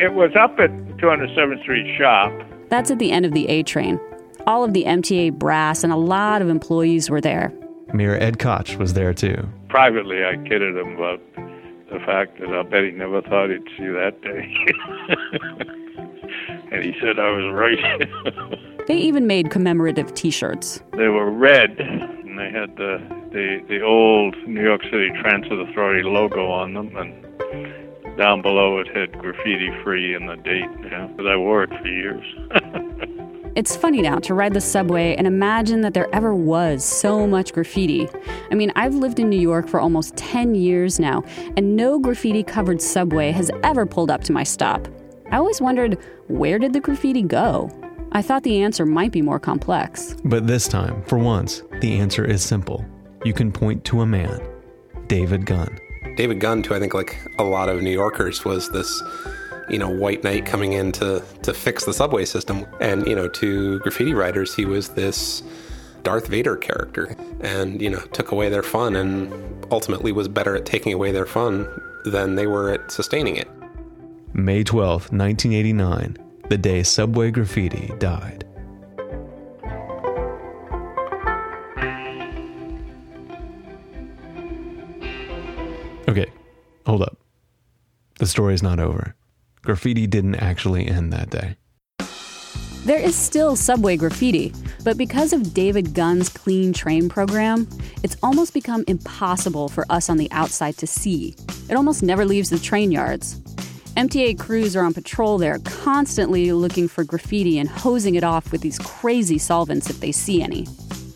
It 0.02 0.12
was 0.14 0.32
up 0.34 0.58
at 0.58 0.70
207th 0.96 1.62
Street 1.62 1.96
shop. 1.96 2.32
That's 2.68 2.90
at 2.90 2.98
the 2.98 3.12
end 3.12 3.24
of 3.24 3.30
the 3.32 3.48
A 3.48 3.62
train. 3.62 4.00
All 4.44 4.64
of 4.64 4.72
the 4.72 4.82
MTA 4.82 5.34
brass 5.34 5.84
and 5.84 5.92
a 5.92 5.96
lot 5.96 6.42
of 6.42 6.48
employees 6.48 7.08
were 7.08 7.20
there. 7.20 7.52
Mayor 7.94 8.16
Ed 8.16 8.40
Koch 8.40 8.74
was 8.76 8.94
there 8.94 9.14
too. 9.14 9.48
Privately, 9.70 10.24
I 10.24 10.36
kidded 10.48 10.76
him 10.76 10.96
about 10.96 11.20
the 11.36 11.98
fact 12.04 12.40
that 12.40 12.48
I 12.48 12.62
bet 12.62 12.84
he 12.84 12.90
never 12.90 13.22
thought 13.22 13.50
he'd 13.50 13.62
see 13.78 13.86
that 13.86 14.20
day. 14.22 14.54
and 16.72 16.84
he 16.84 16.94
said 17.00 17.18
I 17.18 17.30
was 17.30 17.52
right. 17.52 18.08
They 18.86 18.96
even 18.96 19.26
made 19.28 19.50
commemorative 19.50 20.14
t 20.14 20.30
shirts. 20.32 20.80
they 20.96 21.06
were 21.06 21.30
red, 21.30 21.78
and 21.78 22.36
they 22.36 22.50
had 22.50 22.74
the, 22.76 22.98
the, 23.30 23.60
the 23.68 23.80
old 23.82 24.34
New 24.48 24.62
York 24.64 24.82
City 24.84 25.10
Transit 25.20 25.52
Authority 25.52 26.02
logo 26.02 26.50
on 26.50 26.74
them, 26.74 26.96
and 26.96 28.16
down 28.18 28.42
below 28.42 28.78
it 28.78 28.88
had 28.88 29.16
graffiti 29.16 29.70
free 29.84 30.12
and 30.14 30.28
the 30.28 30.34
date. 30.36 30.68
Yeah, 30.90 31.06
but 31.16 31.28
I 31.28 31.36
wore 31.36 31.62
it 31.62 31.70
for 31.70 31.86
years. 31.86 32.24
It's 33.56 33.74
funny 33.74 34.00
now 34.00 34.20
to 34.20 34.34
ride 34.34 34.54
the 34.54 34.60
subway 34.60 35.16
and 35.16 35.26
imagine 35.26 35.80
that 35.80 35.92
there 35.92 36.08
ever 36.14 36.32
was 36.34 36.84
so 36.84 37.26
much 37.26 37.52
graffiti. 37.52 38.08
I 38.50 38.54
mean, 38.54 38.72
I've 38.76 38.94
lived 38.94 39.18
in 39.18 39.28
New 39.28 39.40
York 39.40 39.68
for 39.68 39.80
almost 39.80 40.16
10 40.16 40.54
years 40.54 41.00
now, 41.00 41.24
and 41.56 41.74
no 41.74 41.98
graffiti 41.98 42.44
covered 42.44 42.80
subway 42.80 43.32
has 43.32 43.50
ever 43.64 43.86
pulled 43.86 44.10
up 44.10 44.22
to 44.24 44.32
my 44.32 44.44
stop. 44.44 44.86
I 45.32 45.36
always 45.38 45.60
wondered 45.60 45.98
where 46.28 46.60
did 46.60 46.72
the 46.72 46.80
graffiti 46.80 47.22
go? 47.22 47.70
I 48.12 48.22
thought 48.22 48.44
the 48.44 48.62
answer 48.62 48.86
might 48.86 49.10
be 49.10 49.20
more 49.20 49.40
complex. 49.40 50.14
But 50.24 50.46
this 50.46 50.68
time, 50.68 51.02
for 51.02 51.18
once, 51.18 51.62
the 51.80 51.98
answer 51.98 52.24
is 52.24 52.42
simple. 52.42 52.84
You 53.24 53.32
can 53.32 53.50
point 53.50 53.84
to 53.86 54.02
a 54.02 54.06
man, 54.06 54.40
David 55.08 55.44
Gunn. 55.44 55.76
David 56.16 56.38
Gunn, 56.38 56.62
to 56.64 56.74
I 56.74 56.78
think 56.78 56.94
like 56.94 57.18
a 57.38 57.44
lot 57.44 57.68
of 57.68 57.82
New 57.82 57.90
Yorkers, 57.90 58.44
was 58.44 58.70
this 58.70 59.02
you 59.70 59.78
know 59.78 59.88
white 59.88 60.24
knight 60.24 60.46
coming 60.46 60.72
in 60.72 60.92
to 60.92 61.22
to 61.42 61.54
fix 61.54 61.84
the 61.84 61.92
subway 61.92 62.24
system, 62.24 62.66
and 62.80 63.06
you 63.06 63.14
know 63.14 63.28
to 63.28 63.78
graffiti 63.80 64.14
writers 64.14 64.54
he 64.54 64.64
was 64.64 64.90
this 64.90 65.42
Darth 66.02 66.28
Vader 66.28 66.56
character, 66.56 67.16
and 67.40 67.80
you 67.80 67.90
know 67.90 68.00
took 68.12 68.32
away 68.32 68.48
their 68.48 68.62
fun, 68.62 68.96
and 68.96 69.66
ultimately 69.70 70.12
was 70.12 70.28
better 70.28 70.56
at 70.56 70.66
taking 70.66 70.92
away 70.92 71.12
their 71.12 71.26
fun 71.26 71.68
than 72.04 72.34
they 72.34 72.46
were 72.46 72.70
at 72.70 72.90
sustaining 72.90 73.36
it. 73.36 73.48
May 74.32 74.62
12, 74.62 75.12
1989, 75.12 76.16
the 76.48 76.56
day 76.56 76.82
subway 76.82 77.30
graffiti 77.30 77.92
died. 77.98 78.44
Okay, 86.08 86.26
hold 86.86 87.02
up. 87.02 87.18
The 88.18 88.26
story 88.26 88.54
is 88.54 88.62
not 88.62 88.80
over. 88.80 89.14
Graffiti 89.62 90.06
didn't 90.06 90.36
actually 90.36 90.86
end 90.86 91.12
that 91.12 91.30
day. 91.30 91.56
There 92.84 92.98
is 92.98 93.14
still 93.14 93.56
subway 93.56 93.98
graffiti, 93.98 94.54
but 94.84 94.96
because 94.96 95.34
of 95.34 95.52
David 95.52 95.92
Gunn's 95.92 96.30
clean 96.30 96.72
train 96.72 97.10
program, 97.10 97.68
it's 98.02 98.16
almost 98.22 98.54
become 98.54 98.84
impossible 98.88 99.68
for 99.68 99.84
us 99.90 100.08
on 100.08 100.16
the 100.16 100.30
outside 100.32 100.78
to 100.78 100.86
see. 100.86 101.36
It 101.68 101.74
almost 101.74 102.02
never 102.02 102.24
leaves 102.24 102.48
the 102.48 102.58
train 102.58 102.90
yards. 102.90 103.38
MTA 103.96 104.38
crews 104.38 104.74
are 104.76 104.84
on 104.84 104.94
patrol 104.94 105.36
there, 105.36 105.58
constantly 105.58 106.52
looking 106.52 106.88
for 106.88 107.04
graffiti 107.04 107.58
and 107.58 107.68
hosing 107.68 108.14
it 108.14 108.24
off 108.24 108.50
with 108.50 108.62
these 108.62 108.78
crazy 108.78 109.36
solvents 109.36 109.90
if 109.90 110.00
they 110.00 110.10
see 110.10 110.42
any. 110.42 110.66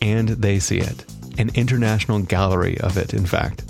And 0.03 0.29
they 0.29 0.59
see 0.59 0.79
it. 0.79 1.03
An 1.39 1.49
international 1.55 2.19
gallery 2.19 2.79
of 2.81 2.95
it, 2.95 3.13
in 3.13 3.25
fact. 3.25 3.63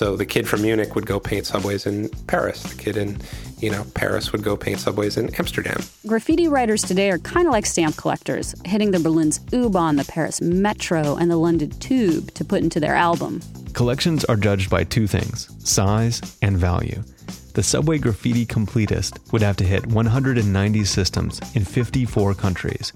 So 0.00 0.16
the 0.16 0.24
kid 0.24 0.48
from 0.48 0.62
Munich 0.62 0.94
would 0.94 1.04
go 1.04 1.20
paint 1.20 1.44
subways 1.44 1.84
in 1.84 2.08
Paris. 2.26 2.62
The 2.62 2.74
kid 2.74 2.96
in, 2.96 3.18
you 3.58 3.70
know, 3.70 3.84
Paris 3.92 4.32
would 4.32 4.42
go 4.42 4.56
paint 4.56 4.80
subways 4.80 5.18
in 5.18 5.28
Amsterdam. 5.34 5.78
Graffiti 6.06 6.48
writers 6.48 6.80
today 6.80 7.10
are 7.10 7.18
kind 7.18 7.46
of 7.46 7.52
like 7.52 7.66
stamp 7.66 7.98
collectors, 7.98 8.54
hitting 8.64 8.92
the 8.92 8.98
Berlin's 8.98 9.40
U-Bahn, 9.52 9.96
the 9.96 10.06
Paris 10.06 10.40
Metro, 10.40 11.16
and 11.16 11.30
the 11.30 11.36
London 11.36 11.68
Tube 11.80 12.32
to 12.32 12.46
put 12.46 12.62
into 12.62 12.80
their 12.80 12.94
album. 12.94 13.42
Collections 13.74 14.24
are 14.24 14.36
judged 14.36 14.70
by 14.70 14.84
two 14.84 15.06
things 15.06 15.50
size 15.68 16.22
and 16.40 16.56
value. 16.56 17.02
The 17.52 17.62
subway 17.62 17.98
graffiti 17.98 18.46
completist 18.46 19.30
would 19.34 19.42
have 19.42 19.58
to 19.58 19.64
hit 19.64 19.86
190 19.86 20.84
systems 20.86 21.42
in 21.54 21.62
54 21.62 22.32
countries. 22.32 22.90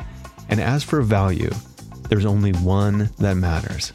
And 0.49 0.59
as 0.59 0.83
for 0.83 1.03
value, 1.03 1.51
there's 2.09 2.25
only 2.25 2.53
one 2.53 3.11
that 3.19 3.35
matters. 3.35 3.93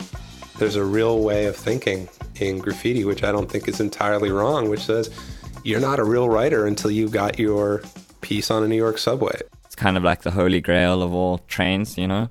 There's 0.59 0.75
a 0.75 0.85
real 0.85 1.23
way 1.23 1.47
of 1.47 1.55
thinking 1.55 2.07
in 2.41 2.59
graffiti, 2.59 3.05
which 3.05 3.23
I 3.23 3.31
don't 3.31 3.49
think 3.49 3.67
is 3.67 3.79
entirely 3.79 4.31
wrong, 4.31 4.69
which 4.69 4.81
says 4.81 5.09
you're 5.63 5.79
not 5.79 5.99
a 5.99 6.03
real 6.03 6.29
writer 6.29 6.65
until 6.65 6.91
you 6.91 7.09
got 7.09 7.39
your 7.39 7.81
piece 8.21 8.49
on 8.51 8.63
a 8.63 8.67
New 8.67 8.75
York 8.75 8.97
subway. 8.97 9.39
It's 9.65 9.75
kind 9.75 9.97
of 9.97 10.03
like 10.03 10.21
the 10.21 10.31
holy 10.31 10.61
grail 10.61 11.03
of 11.03 11.13
all 11.13 11.39
trains, 11.47 11.97
you 11.97 12.07
know? 12.07 12.29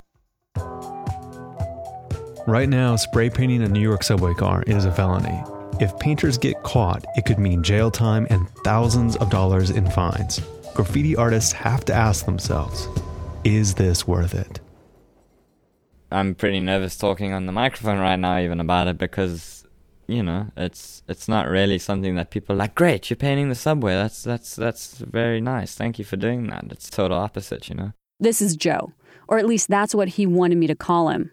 Right 2.46 2.68
now, 2.68 2.96
spray 2.96 3.28
painting 3.28 3.62
a 3.62 3.68
New 3.68 3.80
York 3.80 4.02
subway 4.02 4.32
car 4.34 4.62
is 4.66 4.84
a 4.86 4.92
felony. 4.92 5.42
If 5.80 5.96
painters 5.98 6.38
get 6.38 6.62
caught, 6.62 7.04
it 7.14 7.24
could 7.26 7.38
mean 7.38 7.62
jail 7.62 7.90
time 7.90 8.26
and 8.30 8.48
thousands 8.64 9.16
of 9.16 9.30
dollars 9.30 9.70
in 9.70 9.88
fines. 9.90 10.40
Graffiti 10.74 11.14
artists 11.14 11.52
have 11.52 11.84
to 11.86 11.94
ask 11.94 12.24
themselves 12.24 12.88
is 13.44 13.74
this 13.74 14.06
worth 14.06 14.34
it? 14.34 14.60
I'm 16.10 16.34
pretty 16.34 16.60
nervous 16.60 16.96
talking 16.96 17.32
on 17.32 17.46
the 17.46 17.52
microphone 17.52 17.98
right 17.98 18.16
now, 18.16 18.38
even 18.38 18.60
about 18.60 18.88
it, 18.88 18.98
because 18.98 19.66
you 20.08 20.22
know 20.22 20.48
it's 20.56 21.02
it's 21.06 21.28
not 21.28 21.48
really 21.48 21.78
something 21.78 22.16
that 22.16 22.30
people 22.30 22.54
are 22.54 22.58
like. 22.58 22.74
Great, 22.74 23.08
you're 23.08 23.16
painting 23.16 23.48
the 23.48 23.54
subway. 23.54 23.94
That's 23.94 24.24
that's 24.24 24.56
that's 24.56 24.98
very 24.98 25.40
nice. 25.40 25.74
Thank 25.74 25.98
you 25.98 26.04
for 26.04 26.16
doing 26.16 26.48
that. 26.48 26.64
It's 26.70 26.90
total 26.90 27.18
opposite, 27.18 27.68
you 27.68 27.76
know. 27.76 27.92
This 28.18 28.42
is 28.42 28.56
Joe, 28.56 28.92
or 29.28 29.38
at 29.38 29.46
least 29.46 29.68
that's 29.68 29.94
what 29.94 30.08
he 30.08 30.26
wanted 30.26 30.58
me 30.58 30.66
to 30.66 30.74
call 30.74 31.10
him. 31.10 31.30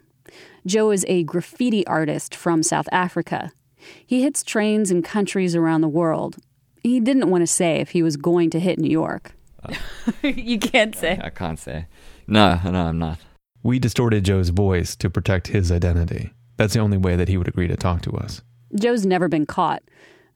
Joe 0.66 0.90
is 0.90 1.04
a 1.08 1.24
graffiti 1.24 1.86
artist 1.86 2.34
from 2.34 2.62
South 2.62 2.88
Africa. 2.92 3.52
He 4.04 4.22
hits 4.22 4.44
trains 4.44 4.90
in 4.90 5.02
countries 5.02 5.56
around 5.56 5.80
the 5.80 5.88
world. 5.88 6.36
He 6.82 7.00
didn't 7.00 7.30
want 7.30 7.42
to 7.42 7.46
say 7.46 7.76
if 7.76 7.90
he 7.90 8.02
was 8.02 8.16
going 8.16 8.50
to 8.50 8.60
hit 8.60 8.78
New 8.78 8.90
York. 8.90 9.32
you 10.22 10.58
can't 10.58 10.94
say. 10.94 11.18
I 11.22 11.30
can't 11.30 11.58
say. 11.58 11.86
No, 12.26 12.60
no, 12.64 12.86
I'm 12.86 12.98
not. 12.98 13.18
We 13.62 13.78
distorted 13.78 14.24
Joe's 14.24 14.50
voice 14.50 14.94
to 14.96 15.10
protect 15.10 15.48
his 15.48 15.72
identity. 15.72 16.32
That's 16.56 16.74
the 16.74 16.80
only 16.80 16.96
way 16.96 17.16
that 17.16 17.28
he 17.28 17.36
would 17.36 17.48
agree 17.48 17.68
to 17.68 17.76
talk 17.76 18.02
to 18.02 18.12
us. 18.12 18.42
Joe's 18.78 19.06
never 19.06 19.28
been 19.28 19.46
caught, 19.46 19.82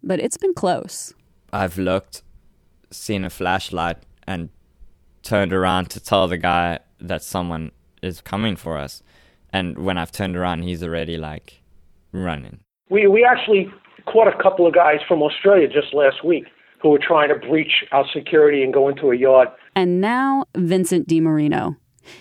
but 0.02 0.20
it's 0.20 0.36
been 0.36 0.54
close. 0.54 1.14
I've 1.52 1.78
looked, 1.78 2.22
seen 2.90 3.24
a 3.24 3.30
flashlight, 3.30 3.98
and 4.26 4.50
turned 5.22 5.52
around 5.52 5.90
to 5.90 6.00
tell 6.00 6.28
the 6.28 6.38
guy 6.38 6.78
that 7.00 7.22
someone 7.22 7.72
is 8.02 8.20
coming 8.20 8.56
for 8.56 8.78
us. 8.78 9.02
And 9.52 9.78
when 9.78 9.98
I've 9.98 10.12
turned 10.12 10.36
around, 10.36 10.62
he's 10.62 10.82
already 10.82 11.16
like 11.16 11.60
running. 12.12 12.60
We 12.88 13.06
we 13.06 13.24
actually 13.24 13.72
caught 14.06 14.28
a 14.28 14.42
couple 14.42 14.66
of 14.66 14.74
guys 14.74 15.00
from 15.06 15.22
Australia 15.22 15.68
just 15.68 15.92
last 15.92 16.24
week 16.24 16.44
who 16.80 16.90
were 16.90 16.98
trying 16.98 17.28
to 17.28 17.34
breach 17.34 17.84
our 17.92 18.06
security 18.12 18.62
and 18.62 18.72
go 18.72 18.88
into 18.88 19.10
a 19.10 19.16
yard. 19.16 19.48
And 19.76 20.00
now 20.00 20.44
Vincent 20.56 21.08
DiMarino. 21.08 21.76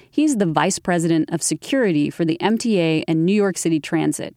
He's 0.10 0.38
the 0.38 0.46
vice 0.46 0.80
president 0.80 1.32
of 1.32 1.42
security 1.42 2.10
for 2.10 2.26
the 2.26 2.38
MTA 2.42 3.06
and 3.08 3.26
New 3.26 3.34
York 3.34 3.58
City 3.58 3.80
Transit. 3.80 4.36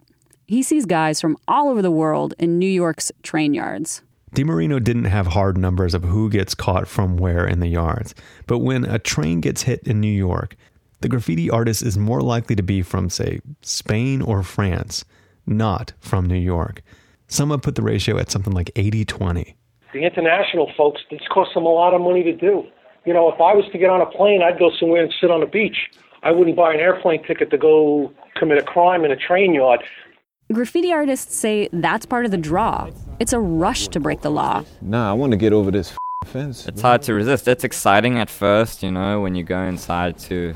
He 0.53 0.63
sees 0.63 0.85
guys 0.85 1.19
from 1.19 1.39
all 1.49 1.71
over 1.71 1.81
the 1.81 1.91
world 1.91 2.35
in 2.39 2.59
New 2.59 2.67
York's 2.67 3.11
train 3.23 3.55
yards. 3.55 4.03
DiMarino 4.35 4.85
didn't 4.85 5.07
have 5.07 5.29
hard 5.29 5.57
numbers 5.57 5.95
of 5.95 6.05
who 6.05 6.29
gets 6.29 6.55
caught 6.55 6.87
from 6.87 7.17
where 7.17 7.47
in 7.47 7.61
the 7.61 7.69
yards, 7.69 8.15
but 8.47 8.59
when 8.59 8.85
a 8.85 8.99
train 8.99 9.41
gets 9.41 9.63
hit 9.63 9.81
in 9.85 9.99
New 9.99 10.13
York, 10.13 10.55
the 11.01 11.09
graffiti 11.09 11.49
artist 11.49 11.81
is 11.81 11.97
more 11.97 12.21
likely 12.21 12.55
to 12.55 12.63
be 12.63 12.83
from, 12.83 13.09
say, 13.09 13.41
Spain 13.63 14.21
or 14.21 14.43
France, 14.43 15.07
not 15.47 15.95
from 16.01 16.27
New 16.27 16.37
York. 16.37 16.83
Some 17.29 17.49
have 17.49 17.63
put 17.63 17.75
the 17.75 17.83
ratio 17.83 18.19
at 18.19 18.31
something 18.31 18.53
like 18.53 18.71
80 18.77 19.07
20. 19.07 19.57
The 19.95 20.05
international 20.05 20.71
folks, 20.77 21.01
this 21.11 21.23
costs 21.31 21.55
them 21.55 21.65
a 21.65 21.73
lot 21.73 21.95
of 21.95 22.03
money 22.03 22.23
to 22.25 22.37
do. 22.37 22.67
You 23.07 23.15
know, 23.15 23.33
if 23.33 23.41
I 23.41 23.55
was 23.55 23.65
to 23.73 23.79
get 23.79 23.89
on 23.89 24.03
a 24.03 24.07
plane, 24.07 24.43
I'd 24.43 24.59
go 24.59 24.71
somewhere 24.79 25.03
and 25.03 25.15
sit 25.19 25.31
on 25.31 25.43
a 25.43 25.47
beach. 25.47 25.89
I 26.23 26.31
wouldn't 26.31 26.59
buy 26.59 26.75
an 26.75 26.81
airplane 26.81 27.25
ticket 27.25 27.51
to 27.53 27.57
go 27.57 28.13
commit 28.37 28.59
a 28.59 28.63
crime 28.63 29.07
in 29.07 29.11
a 29.11 29.17
train 29.17 29.55
yard. 29.55 29.83
Graffiti 30.53 30.93
artists 30.93 31.35
say 31.37 31.69
that's 31.73 32.05
part 32.05 32.25
of 32.25 32.31
the 32.31 32.37
draw. 32.37 32.91
It's 33.19 33.33
a 33.33 33.41
rush 33.41 33.89
to 33.89 34.01
break 34.01 34.21
the 34.21 34.31
law. 34.31 34.65
Nah, 34.81 35.11
I 35.11 35.13
want 35.15 35.31
to 35.33 35.37
get 35.37 35.53
over 35.53 35.71
this 35.71 35.95
fence. 36.27 36.67
It's 36.67 36.83
hard 36.83 37.03
to 37.03 37.15
resist. 37.15 37.49
It's 37.49 37.65
exciting 37.65 38.19
at 38.19 38.29
first, 38.29 38.83
you 38.83 38.91
know, 38.91 39.21
when 39.21 39.35
you 39.35 39.45
go 39.45 39.63
inside 39.63 40.19
to 40.21 40.55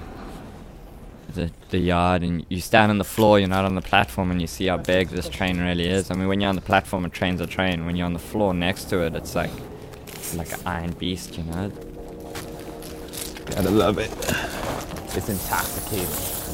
the, 1.34 1.50
the 1.70 1.78
yard 1.78 2.22
and 2.22 2.44
you 2.48 2.60
stand 2.60 2.90
on 2.90 2.98
the 2.98 3.04
floor, 3.04 3.38
you're 3.38 3.48
not 3.48 3.64
on 3.64 3.74
the 3.74 3.82
platform, 3.82 4.30
and 4.30 4.40
you 4.40 4.46
see 4.46 4.66
how 4.66 4.76
big 4.76 5.08
this 5.08 5.28
train 5.28 5.58
really 5.58 5.86
is. 5.86 6.10
I 6.10 6.14
mean, 6.14 6.28
when 6.28 6.40
you're 6.40 6.50
on 6.50 6.56
the 6.56 6.60
platform, 6.60 7.04
a 7.04 7.08
train's 7.08 7.40
a 7.40 7.46
train. 7.46 7.86
When 7.86 7.96
you're 7.96 8.06
on 8.06 8.12
the 8.12 8.18
floor 8.18 8.52
next 8.52 8.84
to 8.90 9.00
it, 9.02 9.14
it's 9.14 9.34
like 9.34 9.50
like 10.34 10.52
an 10.52 10.60
iron 10.66 10.92
beast, 10.92 11.38
you 11.38 11.44
know. 11.44 11.70
Gotta 13.46 13.70
love 13.70 13.98
it. 13.98 14.10
It's 15.16 15.28
intoxicating. 15.28 16.45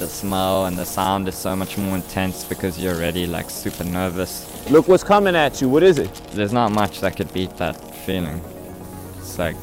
The 0.00 0.08
smell 0.08 0.64
and 0.64 0.78
the 0.78 0.86
sound 0.86 1.28
is 1.28 1.34
so 1.34 1.54
much 1.54 1.76
more 1.76 1.94
intense 1.94 2.42
because 2.42 2.78
you're 2.78 2.94
already 2.94 3.26
like 3.26 3.50
super 3.50 3.84
nervous. 3.84 4.48
Look 4.70 4.88
what's 4.88 5.04
coming 5.04 5.36
at 5.36 5.60
you. 5.60 5.68
What 5.68 5.82
is 5.82 5.98
it? 5.98 6.10
There's 6.32 6.54
not 6.54 6.72
much 6.72 7.00
that 7.02 7.18
could 7.18 7.30
beat 7.34 7.54
that 7.58 7.76
feeling. 8.06 8.40
It's 9.18 9.38
like 9.38 9.56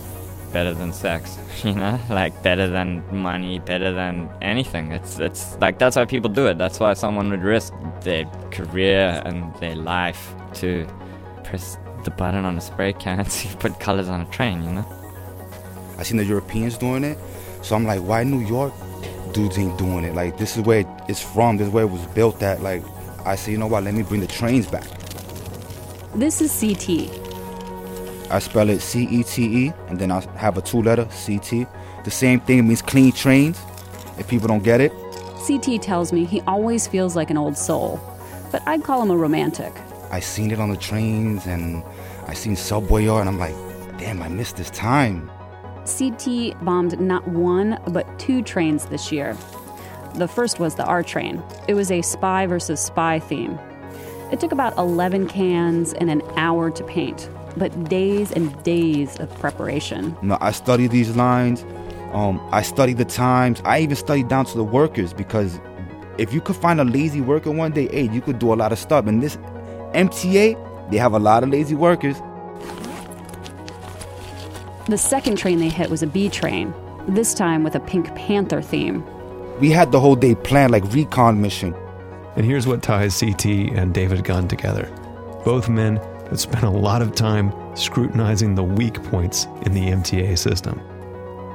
better 0.54 0.76
than 0.76 0.94
sex, 0.94 1.40
you 1.64 1.74
know? 1.74 2.00
Like 2.12 2.44
better 2.44 2.68
than 2.68 3.04
money, 3.12 3.58
better 3.58 3.92
than 3.92 4.30
anything. 4.44 4.92
It's 4.92 5.18
it's 5.18 5.58
like 5.60 5.80
that's 5.80 5.96
why 5.96 6.06
people 6.06 6.30
do 6.30 6.46
it. 6.46 6.60
That's 6.60 6.80
why 6.80 6.94
someone 6.94 7.32
would 7.32 7.42
risk 7.42 7.74
their 8.02 8.26
career 8.52 9.24
and 9.26 9.56
their 9.56 9.76
life 9.76 10.36
to 10.62 10.86
press 11.46 11.80
the 12.04 12.12
button 12.12 12.46
on 12.46 12.56
a 12.60 12.62
spray 12.62 12.94
can 12.94 13.26
to 13.40 13.58
put 13.58 13.80
colors 13.80 14.08
on 14.08 14.22
a 14.22 14.26
train, 14.26 14.62
you 14.62 14.70
know? 14.70 14.86
I 15.98 16.04
seen 16.04 16.18
the 16.18 16.26
Europeans 16.26 16.78
doing 16.78 17.04
it, 17.04 17.18
so 17.64 17.76
I'm 17.76 17.86
like, 17.86 18.02
why 18.02 18.24
New 18.24 18.46
York 18.46 18.72
dudes 19.34 19.58
ain't 19.58 19.78
doing 19.78 20.04
it? 20.04 20.16
Like 20.16 20.38
this 20.38 20.58
is 20.58 20.64
where 20.64 20.86
it's 21.08 21.22
from. 21.22 21.58
This 21.58 21.68
is 21.68 21.74
where 21.74 21.84
it 21.84 21.92
was 21.92 22.06
built 22.08 22.42
at. 22.42 22.62
Like 22.62 22.84
I 23.26 23.36
said, 23.36 23.52
you 23.52 23.58
know 23.58 23.68
what? 23.68 23.84
Let 23.84 23.94
me 23.94 24.04
bring 24.04 24.22
the 24.22 24.28
trains 24.28 24.68
back. 24.68 24.88
This 26.16 26.42
is 26.42 26.52
CT. 26.60 27.12
I 28.32 28.40
spell 28.40 28.70
it 28.70 28.82
C 28.82 29.04
E 29.04 29.24
T 29.24 29.68
E, 29.68 29.74
and 29.88 30.00
then 30.00 30.12
I 30.12 30.20
have 30.38 30.58
a 30.58 30.62
two-letter 30.62 31.06
CT. 31.06 31.68
The 32.04 32.12
same 32.12 32.40
thing 32.40 32.68
means 32.68 32.82
clean 32.82 33.12
trains. 33.12 33.60
If 34.18 34.28
people 34.28 34.48
don't 34.48 34.64
get 34.64 34.82
it, 34.82 34.92
CT 35.48 35.82
tells 35.82 36.12
me 36.12 36.26
he 36.26 36.42
always 36.42 36.88
feels 36.88 37.16
like 37.16 37.30
an 37.30 37.38
old 37.38 37.58
soul, 37.58 38.00
but 38.52 38.62
I'd 38.66 38.84
call 38.84 39.02
him 39.02 39.12
a 39.12 39.18
romantic. 39.18 39.72
I 40.12 40.20
seen 40.20 40.52
it 40.52 40.60
on 40.60 40.70
the 40.70 40.78
trains, 40.78 41.46
and 41.46 41.84
I 42.26 42.34
seen 42.34 42.56
subway 42.56 43.06
yard, 43.06 43.28
and 43.28 43.30
I'm 43.30 43.40
like, 43.40 43.56
damn, 43.98 44.22
I 44.22 44.28
missed 44.28 44.58
this 44.58 44.70
time. 44.72 45.30
CT 45.88 46.64
bombed 46.64 47.00
not 47.00 47.28
one, 47.28 47.80
but 47.88 48.20
two 48.20 48.42
trains 48.42 48.86
this 48.88 49.12
year. 49.12 49.38
The 50.16 50.28
first 50.28 50.60
was 50.60 50.76
the 50.76 50.86
R 50.86 51.04
train. 51.04 51.42
It 51.68 51.74
was 51.76 51.92
a 51.92 52.02
spy 52.02 52.46
versus 52.46 52.80
spy 52.80 53.20
theme. 53.20 53.58
It 54.32 54.40
took 54.40 54.52
about 54.52 54.78
11 54.78 55.28
cans 55.28 55.94
and 55.94 56.10
an 56.10 56.22
hour 56.36 56.70
to 56.72 56.84
paint, 56.84 57.30
but 57.56 57.72
days 57.86 58.32
and 58.32 58.62
days 58.64 59.18
of 59.20 59.34
preparation. 59.40 60.18
Know, 60.22 60.38
I 60.42 60.52
studied 60.52 60.92
these 60.92 61.16
lines. 61.16 61.64
Um, 62.12 62.46
I 62.52 62.62
studied 62.62 62.98
the 62.98 63.06
times. 63.06 63.62
I 63.64 63.80
even 63.80 63.96
studied 63.96 64.28
down 64.28 64.46
to 64.46 64.58
the 64.58 64.64
workers 64.64 65.14
because 65.14 65.60
if 66.18 66.34
you 66.34 66.42
could 66.42 66.56
find 66.56 66.82
a 66.82 66.84
lazy 66.84 67.22
worker 67.22 67.52
one 67.52 67.72
day, 67.72 67.88
hey, 67.88 68.10
you 68.12 68.22
could 68.22 68.40
do 68.40 68.54
a 68.54 68.56
lot 68.56 68.72
of 68.72 68.80
stuff. 68.80 69.08
And 69.08 69.22
this 69.22 69.38
MTA, 69.94 70.90
they 70.92 70.98
have 70.98 71.14
a 71.14 71.20
lot 71.20 71.44
of 71.44 71.50
lazy 71.50 71.76
workers. 71.76 72.18
The 74.88 74.98
second 74.98 75.36
train 75.36 75.60
they 75.60 75.68
hit 75.68 75.90
was 75.90 76.02
a 76.02 76.08
B 76.08 76.30
train, 76.30 76.74
this 77.10 77.34
time 77.34 77.62
with 77.62 77.76
a 77.76 77.80
Pink 77.82 78.16
Panther 78.16 78.62
theme. 78.62 79.04
We 79.60 79.70
had 79.70 79.92
the 79.92 80.00
whole 80.00 80.16
day 80.16 80.34
planned 80.34 80.72
like 80.72 80.94
recon 80.94 81.42
mission. 81.42 81.76
And 82.38 82.46
here's 82.46 82.66
what 82.66 82.84
ties 82.84 83.20
CT 83.20 83.46
and 83.76 83.94
David 83.94 84.24
Gunn 84.24 84.48
together. 84.48 84.90
Both 85.44 85.68
men 85.68 85.98
had 86.30 86.40
spent 86.40 86.64
a 86.64 86.70
lot 86.70 87.02
of 87.02 87.16
time 87.16 87.52
scrutinizing 87.76 88.56
the 88.56 88.64
weak 88.64 89.04
points 89.04 89.44
in 89.64 89.74
the 89.74 89.88
MTA 89.90 90.38
system. 90.38 90.80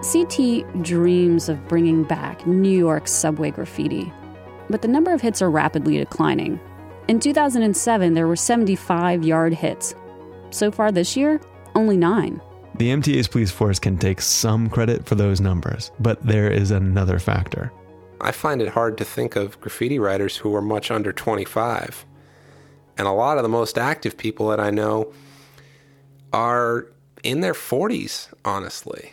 CT 0.03 0.83
dreams 0.83 1.49
of 1.49 1.67
bringing 1.69 2.05
back 2.05 2.47
New 2.47 2.69
York's 2.69 3.13
subway 3.13 3.51
graffiti, 3.51 4.13
but 4.69 4.83
the 4.83 4.89
number 4.89 5.15
of 5.15 5.23
hits 5.23 5.41
are 5.41 5.51
rapidly 5.51 5.97
declining. 5.97 6.61
In 7.09 7.19
2007, 7.19 8.13
there 8.13 8.29
were 8.29 8.37
75 8.37 9.25
yard 9.25 9.55
hits. 9.55 9.95
So 10.51 10.71
far 10.71 10.93
this 10.93 11.17
year, 11.17 11.41
only 11.75 11.97
nine. 11.97 12.43
The 12.77 12.89
MTA's 12.89 13.29
police 13.29 13.51
force 13.51 13.79
can 13.79 13.99
take 13.99 14.21
some 14.21 14.71
credit 14.71 15.07
for 15.07 15.15
those 15.15 15.41
numbers, 15.41 15.91
but 16.01 16.23
there 16.27 16.51
is 16.51 16.71
another 16.71 17.19
factor. 17.19 17.73
I 18.21 18.33
find 18.33 18.63
it 18.63 18.69
hard 18.69 18.97
to 18.99 19.05
think 19.05 19.37
of 19.37 19.61
graffiti 19.61 19.99
writers 19.99 20.37
who 20.37 20.55
are 20.55 20.63
much 20.63 20.91
under 20.91 21.13
25. 21.13 22.07
And 22.97 23.07
a 23.09 23.13
lot 23.13 23.37
of 23.37 23.43
the 23.43 23.49
most 23.49 23.79
active 23.79 24.17
people 24.17 24.49
that 24.49 24.61
I 24.61 24.71
know 24.71 25.13
are 26.33 26.87
in 27.23 27.41
their 27.41 27.55
40s, 27.55 28.29
honestly. 28.45 29.13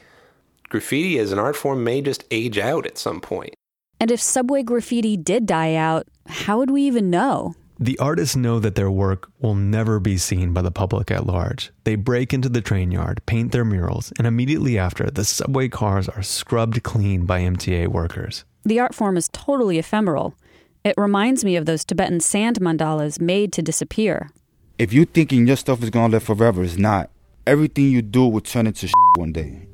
Graffiti 0.70 1.18
as 1.18 1.32
an 1.32 1.40
art 1.40 1.56
form 1.56 1.84
may 1.84 2.02
just 2.02 2.24
age 2.32 2.58
out 2.58 2.86
at 2.86 2.98
some 2.98 3.20
point. 3.20 3.56
And 4.00 4.12
if 4.12 4.22
subway 4.22 4.64
graffiti 4.64 5.18
did 5.18 5.46
die 5.46 5.76
out, 5.76 6.08
how 6.28 6.60
would 6.60 6.72
we 6.72 6.84
even 6.84 7.10
know? 7.10 7.56
The 7.82 7.98
artists 7.98 8.36
know 8.36 8.60
that 8.60 8.76
their 8.76 8.92
work 8.92 9.32
will 9.40 9.56
never 9.56 10.02
be 10.02 10.18
seen 10.18 10.52
by 10.52 10.62
the 10.62 10.70
public 10.70 11.10
at 11.12 11.26
large. 11.26 11.72
They 11.86 11.96
break 11.96 12.34
into 12.34 12.50
the 12.50 12.60
train 12.60 12.92
yard, 12.92 13.22
paint 13.26 13.54
their 13.54 13.64
murals, 13.64 14.12
and 14.18 14.28
immediately 14.28 14.78
after, 14.78 15.10
the 15.10 15.24
subway 15.24 15.70
cars 15.70 16.10
are 16.10 16.22
scrubbed 16.22 16.84
clean 16.84 17.26
by 17.26 17.40
MTA 17.40 17.88
workers. 17.88 18.44
The 18.66 18.82
art 18.82 18.94
form 18.94 19.16
is 19.16 19.30
totally 19.30 19.80
ephemeral. 19.80 20.36
It 20.84 20.96
reminds 20.98 21.46
me 21.46 21.56
of 21.56 21.66
those 21.66 21.86
Tibetan 21.86 22.20
sand 22.20 22.60
mandalas 22.60 23.22
made 23.22 23.54
to 23.54 23.62
disappear. 23.62 24.30
If 24.78 24.92
you're 24.92 25.06
thinking 25.06 25.48
your 25.48 25.56
stuff 25.56 25.82
is 25.82 25.90
gonna 25.90 26.12
live 26.12 26.24
forever, 26.24 26.62
it's 26.66 26.78
not. 26.78 27.10
Everything 27.48 27.86
you 27.86 28.02
do 28.02 28.28
will 28.28 28.42
turn 28.42 28.68
into 28.68 28.88
shit 28.88 28.96
one 29.16 29.32
day. 29.32 29.70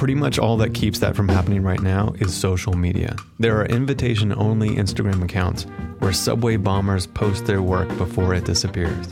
Pretty 0.00 0.14
much 0.14 0.38
all 0.38 0.56
that 0.56 0.72
keeps 0.72 1.00
that 1.00 1.14
from 1.14 1.28
happening 1.28 1.62
right 1.62 1.82
now 1.82 2.14
is 2.20 2.34
social 2.34 2.72
media. 2.72 3.16
There 3.38 3.60
are 3.60 3.66
invitation 3.66 4.32
only 4.32 4.70
Instagram 4.70 5.22
accounts 5.22 5.64
where 5.98 6.14
subway 6.14 6.56
bombers 6.56 7.06
post 7.06 7.44
their 7.44 7.60
work 7.60 7.86
before 7.98 8.32
it 8.32 8.46
disappears. 8.46 9.08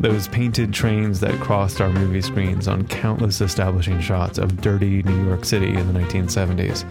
Those 0.00 0.26
painted 0.26 0.72
trains 0.72 1.20
that 1.20 1.38
crossed 1.38 1.80
our 1.80 1.90
movie 1.90 2.22
screens 2.22 2.66
on 2.66 2.88
countless 2.88 3.40
establishing 3.40 4.00
shots 4.00 4.36
of 4.36 4.60
dirty 4.60 5.04
New 5.04 5.26
York 5.26 5.44
City 5.44 5.68
in 5.68 5.92
the 5.92 6.00
1970s. 6.00 6.84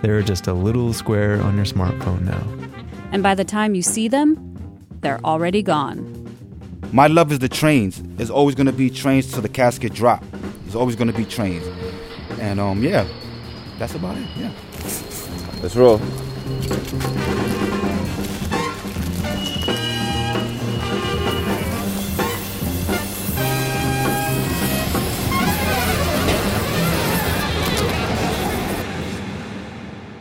They're 0.00 0.22
just 0.22 0.46
a 0.46 0.54
little 0.54 0.94
square 0.94 1.38
on 1.42 1.56
your 1.56 1.66
smartphone 1.66 2.22
now. 2.22 2.42
And 3.12 3.22
by 3.22 3.34
the 3.34 3.44
time 3.44 3.74
you 3.74 3.82
see 3.82 4.08
them, 4.08 4.56
they're 5.02 5.20
already 5.22 5.62
gone. 5.62 6.34
My 6.92 7.08
love 7.08 7.30
is 7.30 7.40
the 7.40 7.48
trains. 7.50 8.00
There's 8.16 8.30
always 8.30 8.54
gonna 8.54 8.72
be 8.72 8.88
trains 8.88 9.30
till 9.30 9.42
the 9.42 9.50
casket 9.50 9.92
drop. 9.92 10.24
There's 10.62 10.76
always 10.76 10.96
gonna 10.96 11.12
be 11.12 11.26
trains. 11.26 11.66
And 12.40 12.58
um, 12.58 12.82
yeah, 12.82 13.06
that's 13.78 13.94
about 13.94 14.16
it. 14.16 14.26
Yeah. 14.36 14.50
Let's 15.62 15.76
roll. 15.76 16.00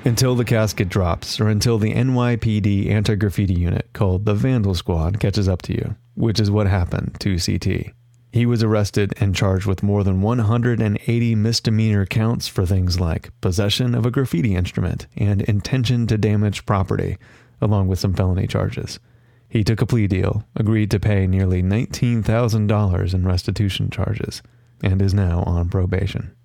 Until 0.06 0.36
the 0.36 0.44
casket 0.44 0.90
drops, 0.90 1.40
or 1.40 1.48
until 1.48 1.78
the 1.78 1.94
NYPD 1.94 2.90
anti 2.90 3.16
graffiti 3.16 3.54
unit 3.54 3.90
called 3.94 4.26
the 4.26 4.34
Vandal 4.34 4.76
Squad 4.76 5.20
catches 5.20 5.48
up 5.48 5.62
to 5.64 5.74
you, 5.74 5.96
which 6.16 6.40
is 6.40 6.52
what 6.52 6.68
happened 6.68 7.16
to 7.20 7.38
CT. 7.38 7.94
He 8.32 8.46
was 8.46 8.62
arrested 8.62 9.14
and 9.18 9.36
charged 9.36 9.66
with 9.66 9.82
more 9.82 10.04
than 10.04 10.22
180 10.22 11.36
misdemeanor 11.36 12.06
counts 12.06 12.48
for 12.48 12.66
things 12.66 13.00
like 13.00 13.32
possession 13.42 13.96
of 13.96 14.06
a 14.06 14.12
graffiti 14.12 14.56
instrument 14.56 15.08
and 15.16 15.42
intention 15.42 16.06
to 16.08 16.18
damage 16.18 16.66
property, 16.66 17.18
along 17.60 17.88
with 17.88 18.00
some 18.00 18.14
felony 18.14 18.46
charges. 18.46 19.00
He 19.48 19.64
took 19.64 19.82
a 19.82 19.88
plea 19.88 20.06
deal, 20.06 20.46
agreed 20.56 20.92
to 20.92 21.00
pay 21.00 21.26
nearly 21.26 21.64
$19,000 21.64 23.14
in 23.14 23.26
restitution 23.26 23.90
charges, 23.90 24.44
and 24.84 25.02
is 25.02 25.14
now 25.14 25.42
on 25.44 25.70
probation. 25.70 26.36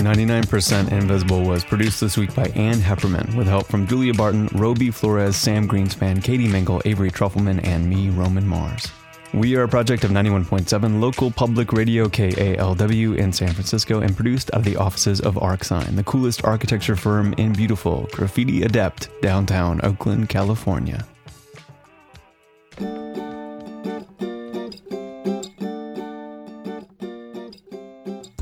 99% 0.00 0.92
Invisible 0.92 1.42
was 1.42 1.64
produced 1.64 2.00
this 2.00 2.16
week 2.16 2.34
by 2.34 2.46
Ann 2.48 2.76
Heppermann 2.76 3.34
with 3.34 3.46
help 3.46 3.66
from 3.66 3.86
Julia 3.86 4.14
Barton, 4.14 4.48
Roby 4.52 4.90
Flores, 4.90 5.36
Sam 5.36 5.68
Greenspan, 5.68 6.22
Katie 6.22 6.48
Mingle, 6.48 6.82
Avery 6.84 7.10
Trufelman, 7.10 7.64
and 7.64 7.88
me, 7.88 8.10
Roman 8.10 8.46
Mars. 8.46 8.90
We 9.32 9.54
are 9.54 9.62
a 9.62 9.68
project 9.68 10.02
of 10.02 10.10
91.7 10.10 11.00
local 11.00 11.30
public 11.30 11.72
radio 11.72 12.08
KALW 12.08 13.16
in 13.16 13.32
San 13.32 13.52
Francisco 13.52 14.00
and 14.00 14.16
produced 14.16 14.50
out 14.52 14.58
of 14.58 14.64
the 14.64 14.76
offices 14.76 15.20
of 15.20 15.36
Arcsine, 15.36 15.94
the 15.94 16.02
coolest 16.02 16.44
architecture 16.44 16.96
firm 16.96 17.32
in 17.34 17.52
beautiful, 17.52 18.08
graffiti 18.10 18.62
adept 18.62 19.08
downtown 19.22 19.80
Oakland, 19.84 20.28
California. 20.28 21.06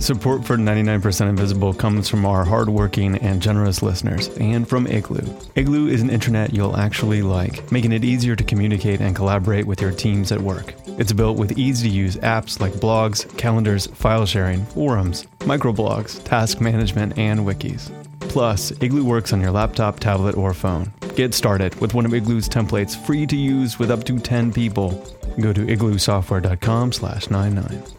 Support 0.09 0.47
for 0.47 0.57
99% 0.57 1.29
Invisible 1.29 1.75
comes 1.75 2.09
from 2.09 2.25
our 2.25 2.43
hardworking 2.43 3.17
and 3.19 3.43
generous 3.43 3.83
listeners 3.83 4.29
and 4.39 4.67
from 4.67 4.87
Igloo. 4.87 5.37
Igloo 5.55 5.89
is 5.89 6.01
an 6.01 6.09
internet 6.09 6.55
you'll 6.55 6.79
actually 6.79 7.21
like, 7.21 7.71
making 7.71 7.93
it 7.93 8.07
easier 8.07 8.35
to 8.35 8.43
communicate 8.43 9.03
and 9.03 9.15
collaborate 9.15 9.67
with 9.67 9.83
your 9.83 9.93
teams 9.93 10.33
at 10.33 10.41
work. 10.41 10.73
It's 10.99 11.13
built 11.13 11.37
with 11.37 11.59
easy 11.59 11.91
to 11.91 11.95
use 11.95 12.17
apps 12.17 12.59
like 12.59 12.73
blogs, 12.73 13.29
calendars, 13.37 13.87
file 13.89 14.25
sharing, 14.25 14.65
forums, 14.65 15.27
microblogs, 15.41 16.25
task 16.25 16.59
management, 16.63 17.19
and 17.19 17.41
wikis. 17.41 17.91
Plus, 18.21 18.73
Igloo 18.81 19.05
works 19.05 19.35
on 19.35 19.43
your 19.43 19.51
laptop, 19.51 20.01
tablet, 20.01 20.39
or 20.39 20.55
phone. 20.55 20.91
Get 21.17 21.35
started 21.35 21.79
with 21.83 21.93
one 21.93 22.07
of 22.07 22.15
Igloo's 22.15 22.49
templates 22.49 22.97
free 22.97 23.27
to 23.27 23.37
use 23.37 23.79
with 23.79 23.91
up 23.91 24.05
to 24.05 24.19
10 24.19 24.55
people. 24.55 25.05
Go 25.39 25.53
to 25.53 25.67
igloosoftware.com 25.67 26.93
slash 26.93 27.29
99. 27.29 27.98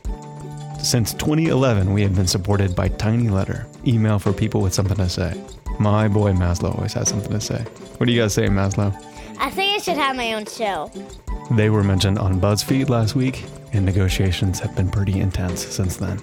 Since 0.81 1.13
2011, 1.15 1.93
we 1.93 2.01
have 2.01 2.15
been 2.15 2.27
supported 2.27 2.75
by 2.75 2.87
Tiny 2.87 3.29
Letter, 3.29 3.67
email 3.85 4.17
for 4.17 4.33
people 4.33 4.61
with 4.61 4.73
something 4.73 4.97
to 4.97 5.09
say. 5.09 5.39
My 5.77 6.07
boy 6.07 6.31
Maslow 6.31 6.75
always 6.75 6.93
has 6.93 7.09
something 7.09 7.31
to 7.31 7.41
say. 7.41 7.61
What 7.97 8.07
do 8.07 8.11
you 8.11 8.21
guys 8.21 8.33
say, 8.33 8.47
Maslow? 8.47 8.95
I 9.39 9.49
think 9.51 9.75
I 9.75 9.77
should 9.81 9.97
have 9.97 10.15
my 10.15 10.33
own 10.33 10.45
show. 10.45 10.91
They 11.51 11.69
were 11.69 11.83
mentioned 11.83 12.17
on 12.17 12.39
BuzzFeed 12.41 12.89
last 12.89 13.15
week, 13.15 13.45
and 13.73 13.85
negotiations 13.85 14.59
have 14.59 14.75
been 14.75 14.89
pretty 14.89 15.19
intense 15.19 15.65
since 15.65 15.97
then. 15.97 16.17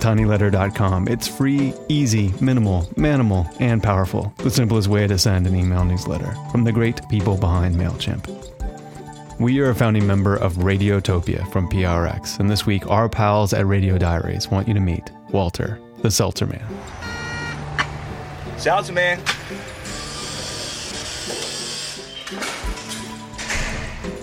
tinyletter.com. 0.00 1.08
It's 1.08 1.28
free, 1.28 1.74
easy, 1.88 2.32
minimal, 2.40 2.82
manimal, 2.96 3.54
and 3.60 3.82
powerful. 3.82 4.32
The 4.38 4.50
simplest 4.50 4.88
way 4.88 5.06
to 5.06 5.18
send 5.18 5.46
an 5.46 5.54
email 5.56 5.84
newsletter 5.84 6.34
from 6.50 6.64
the 6.64 6.72
great 6.72 7.00
people 7.08 7.36
behind 7.36 7.76
MailChimp. 7.76 8.57
We 9.38 9.60
are 9.60 9.70
a 9.70 9.74
founding 9.74 10.04
member 10.04 10.34
of 10.34 10.54
Radiotopia 10.54 11.48
from 11.52 11.68
PRX, 11.68 12.40
and 12.40 12.50
this 12.50 12.66
week 12.66 12.90
our 12.90 13.08
pals 13.08 13.52
at 13.52 13.64
Radio 13.66 13.96
Diaries 13.96 14.48
want 14.48 14.66
you 14.66 14.74
to 14.74 14.80
meet 14.80 15.12
Walter, 15.30 15.80
the 16.02 16.10
Seltzer 16.10 16.46
Man. 16.46 16.66
Seltzer 18.56 18.92
man. 18.92 19.20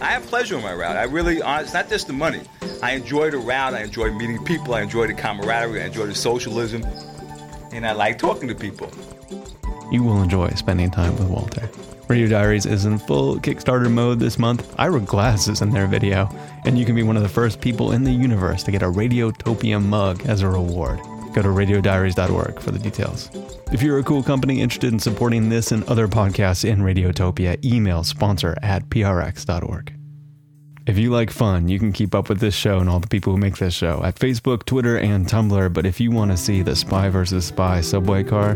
I 0.01 0.12
have 0.12 0.25
pleasure 0.28 0.58
in 0.58 0.63
my 0.63 0.73
route. 0.73 0.97
I 0.97 1.04
really, 1.04 1.41
uh, 1.41 1.62
it's 1.62 1.73
not 1.73 1.88
just 1.88 2.08
the 2.08 2.13
money. 2.13 2.41
I 2.84 2.91
enjoy 2.91 3.32
the 3.32 3.38
route. 3.38 3.73
I 3.73 3.84
enjoy 3.84 4.12
meeting 4.12 4.43
people. 4.43 4.75
I 4.75 4.82
enjoy 4.82 5.08
the 5.08 5.13
camaraderie. 5.13 5.82
I 5.82 5.86
enjoy 5.86 6.08
the 6.08 6.15
socialism. 6.15 6.84
And 7.71 7.88
I 7.88 7.93
like 7.93 8.19
talking 8.19 8.49
to 8.49 8.56
people. 8.56 8.91
You 9.91 10.04
will 10.04 10.21
enjoy 10.21 10.49
spending 10.56 10.91
time 10.91 11.15
with 11.15 11.30
Walter. 11.30 11.69
Radio 12.08 12.28
Diaries 12.28 12.68
is 12.68 12.86
in 12.86 13.00
full 13.00 13.38
Kickstarter 13.38 13.91
mode 13.91 14.20
this 14.20 14.38
month. 14.38 14.76
Ira 14.78 15.00
Glass 15.00 15.48
is 15.48 15.63
in 15.63 15.72
their 15.72 15.88
video, 15.88 16.30
and 16.63 16.78
you 16.78 16.86
can 16.86 16.94
be 16.94 17.02
one 17.02 17.18
of 17.18 17.24
the 17.24 17.30
first 17.30 17.60
people 17.60 17.94
in 17.94 18.04
the 18.04 18.12
universe 18.12 18.62
to 18.63 18.72
get 18.72 18.84
a 18.84 18.86
Radiotopia 18.86 19.84
mug 19.84 20.24
as 20.28 20.44
a 20.44 20.48
reward. 20.48 21.00
Go 21.34 21.41
to 21.41 21.48
radiodiaries.org 21.48 22.60
for 22.60 22.70
the 22.70 22.78
details. 22.78 23.32
If 23.72 23.82
you're 23.82 23.98
a 23.98 24.04
cool 24.04 24.22
company 24.22 24.62
interested 24.62 24.94
in 24.94 25.00
supporting 25.00 25.50
this 25.50 25.72
and 25.72 25.84
other 25.86 26.08
podcasts 26.08 26.63
in 26.63 26.80
Radiotopia, 26.80 27.63
email 27.65 28.04
sponsor 28.04 28.56
at 28.62 28.88
prx.org. 28.89 29.91
If 30.86 31.00
you 31.00 31.10
like 31.10 31.32
fun, 31.32 31.68
you 31.68 31.80
can 31.80 31.91
keep 31.91 32.13
up 32.13 32.30
with 32.30 32.39
this 32.39 32.54
show 32.54 32.78
and 32.78 32.88
all 32.88 33.00
the 33.00 33.08
people 33.08 33.34
who 33.34 33.39
make 33.39 33.58
this 33.58 33.74
show 33.74 34.04
at 34.04 34.15
Facebook, 34.15 34.65
Twitter, 34.65 35.00
and 35.00 35.26
Tumblr. 35.26 35.74
But 35.74 35.88
if 35.88 36.00
you 36.00 36.12
want 36.12 36.30
to 36.30 36.38
see 36.38 36.62
the 36.62 36.76
Spy 36.76 37.10
vs. 37.10 37.48
Spy 37.48 37.82
subway 37.82 38.24
car, 38.24 38.56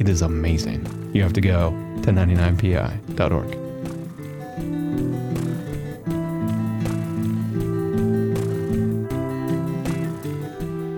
it 0.00 0.08
is 0.08 0.22
amazing. 0.22 1.12
You 1.14 1.22
have 1.22 1.32
to 1.34 1.40
go 1.40 1.70
to 2.02 2.10
99pi.org. 2.10 3.68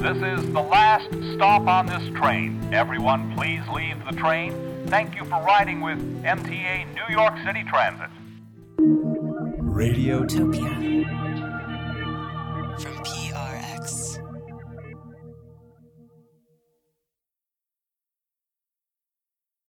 This 0.00 0.16
is 0.16 0.52
the 0.52 0.60
last 0.60 1.08
stop 1.34 1.66
on 1.68 1.86
this 1.86 2.08
train. 2.18 2.72
Everyone, 2.72 3.34
please 3.36 3.60
leave 3.72 3.96
the 4.04 4.16
train. 4.16 4.54
Thank 4.86 5.14
you 5.14 5.24
for 5.24 5.40
riding 5.42 5.80
with 5.80 5.98
MTA 6.24 6.86
New 6.94 7.14
York 7.14 7.34
City 7.44 7.64
Transit. 7.64 8.10
Radiotopia. 9.60 11.19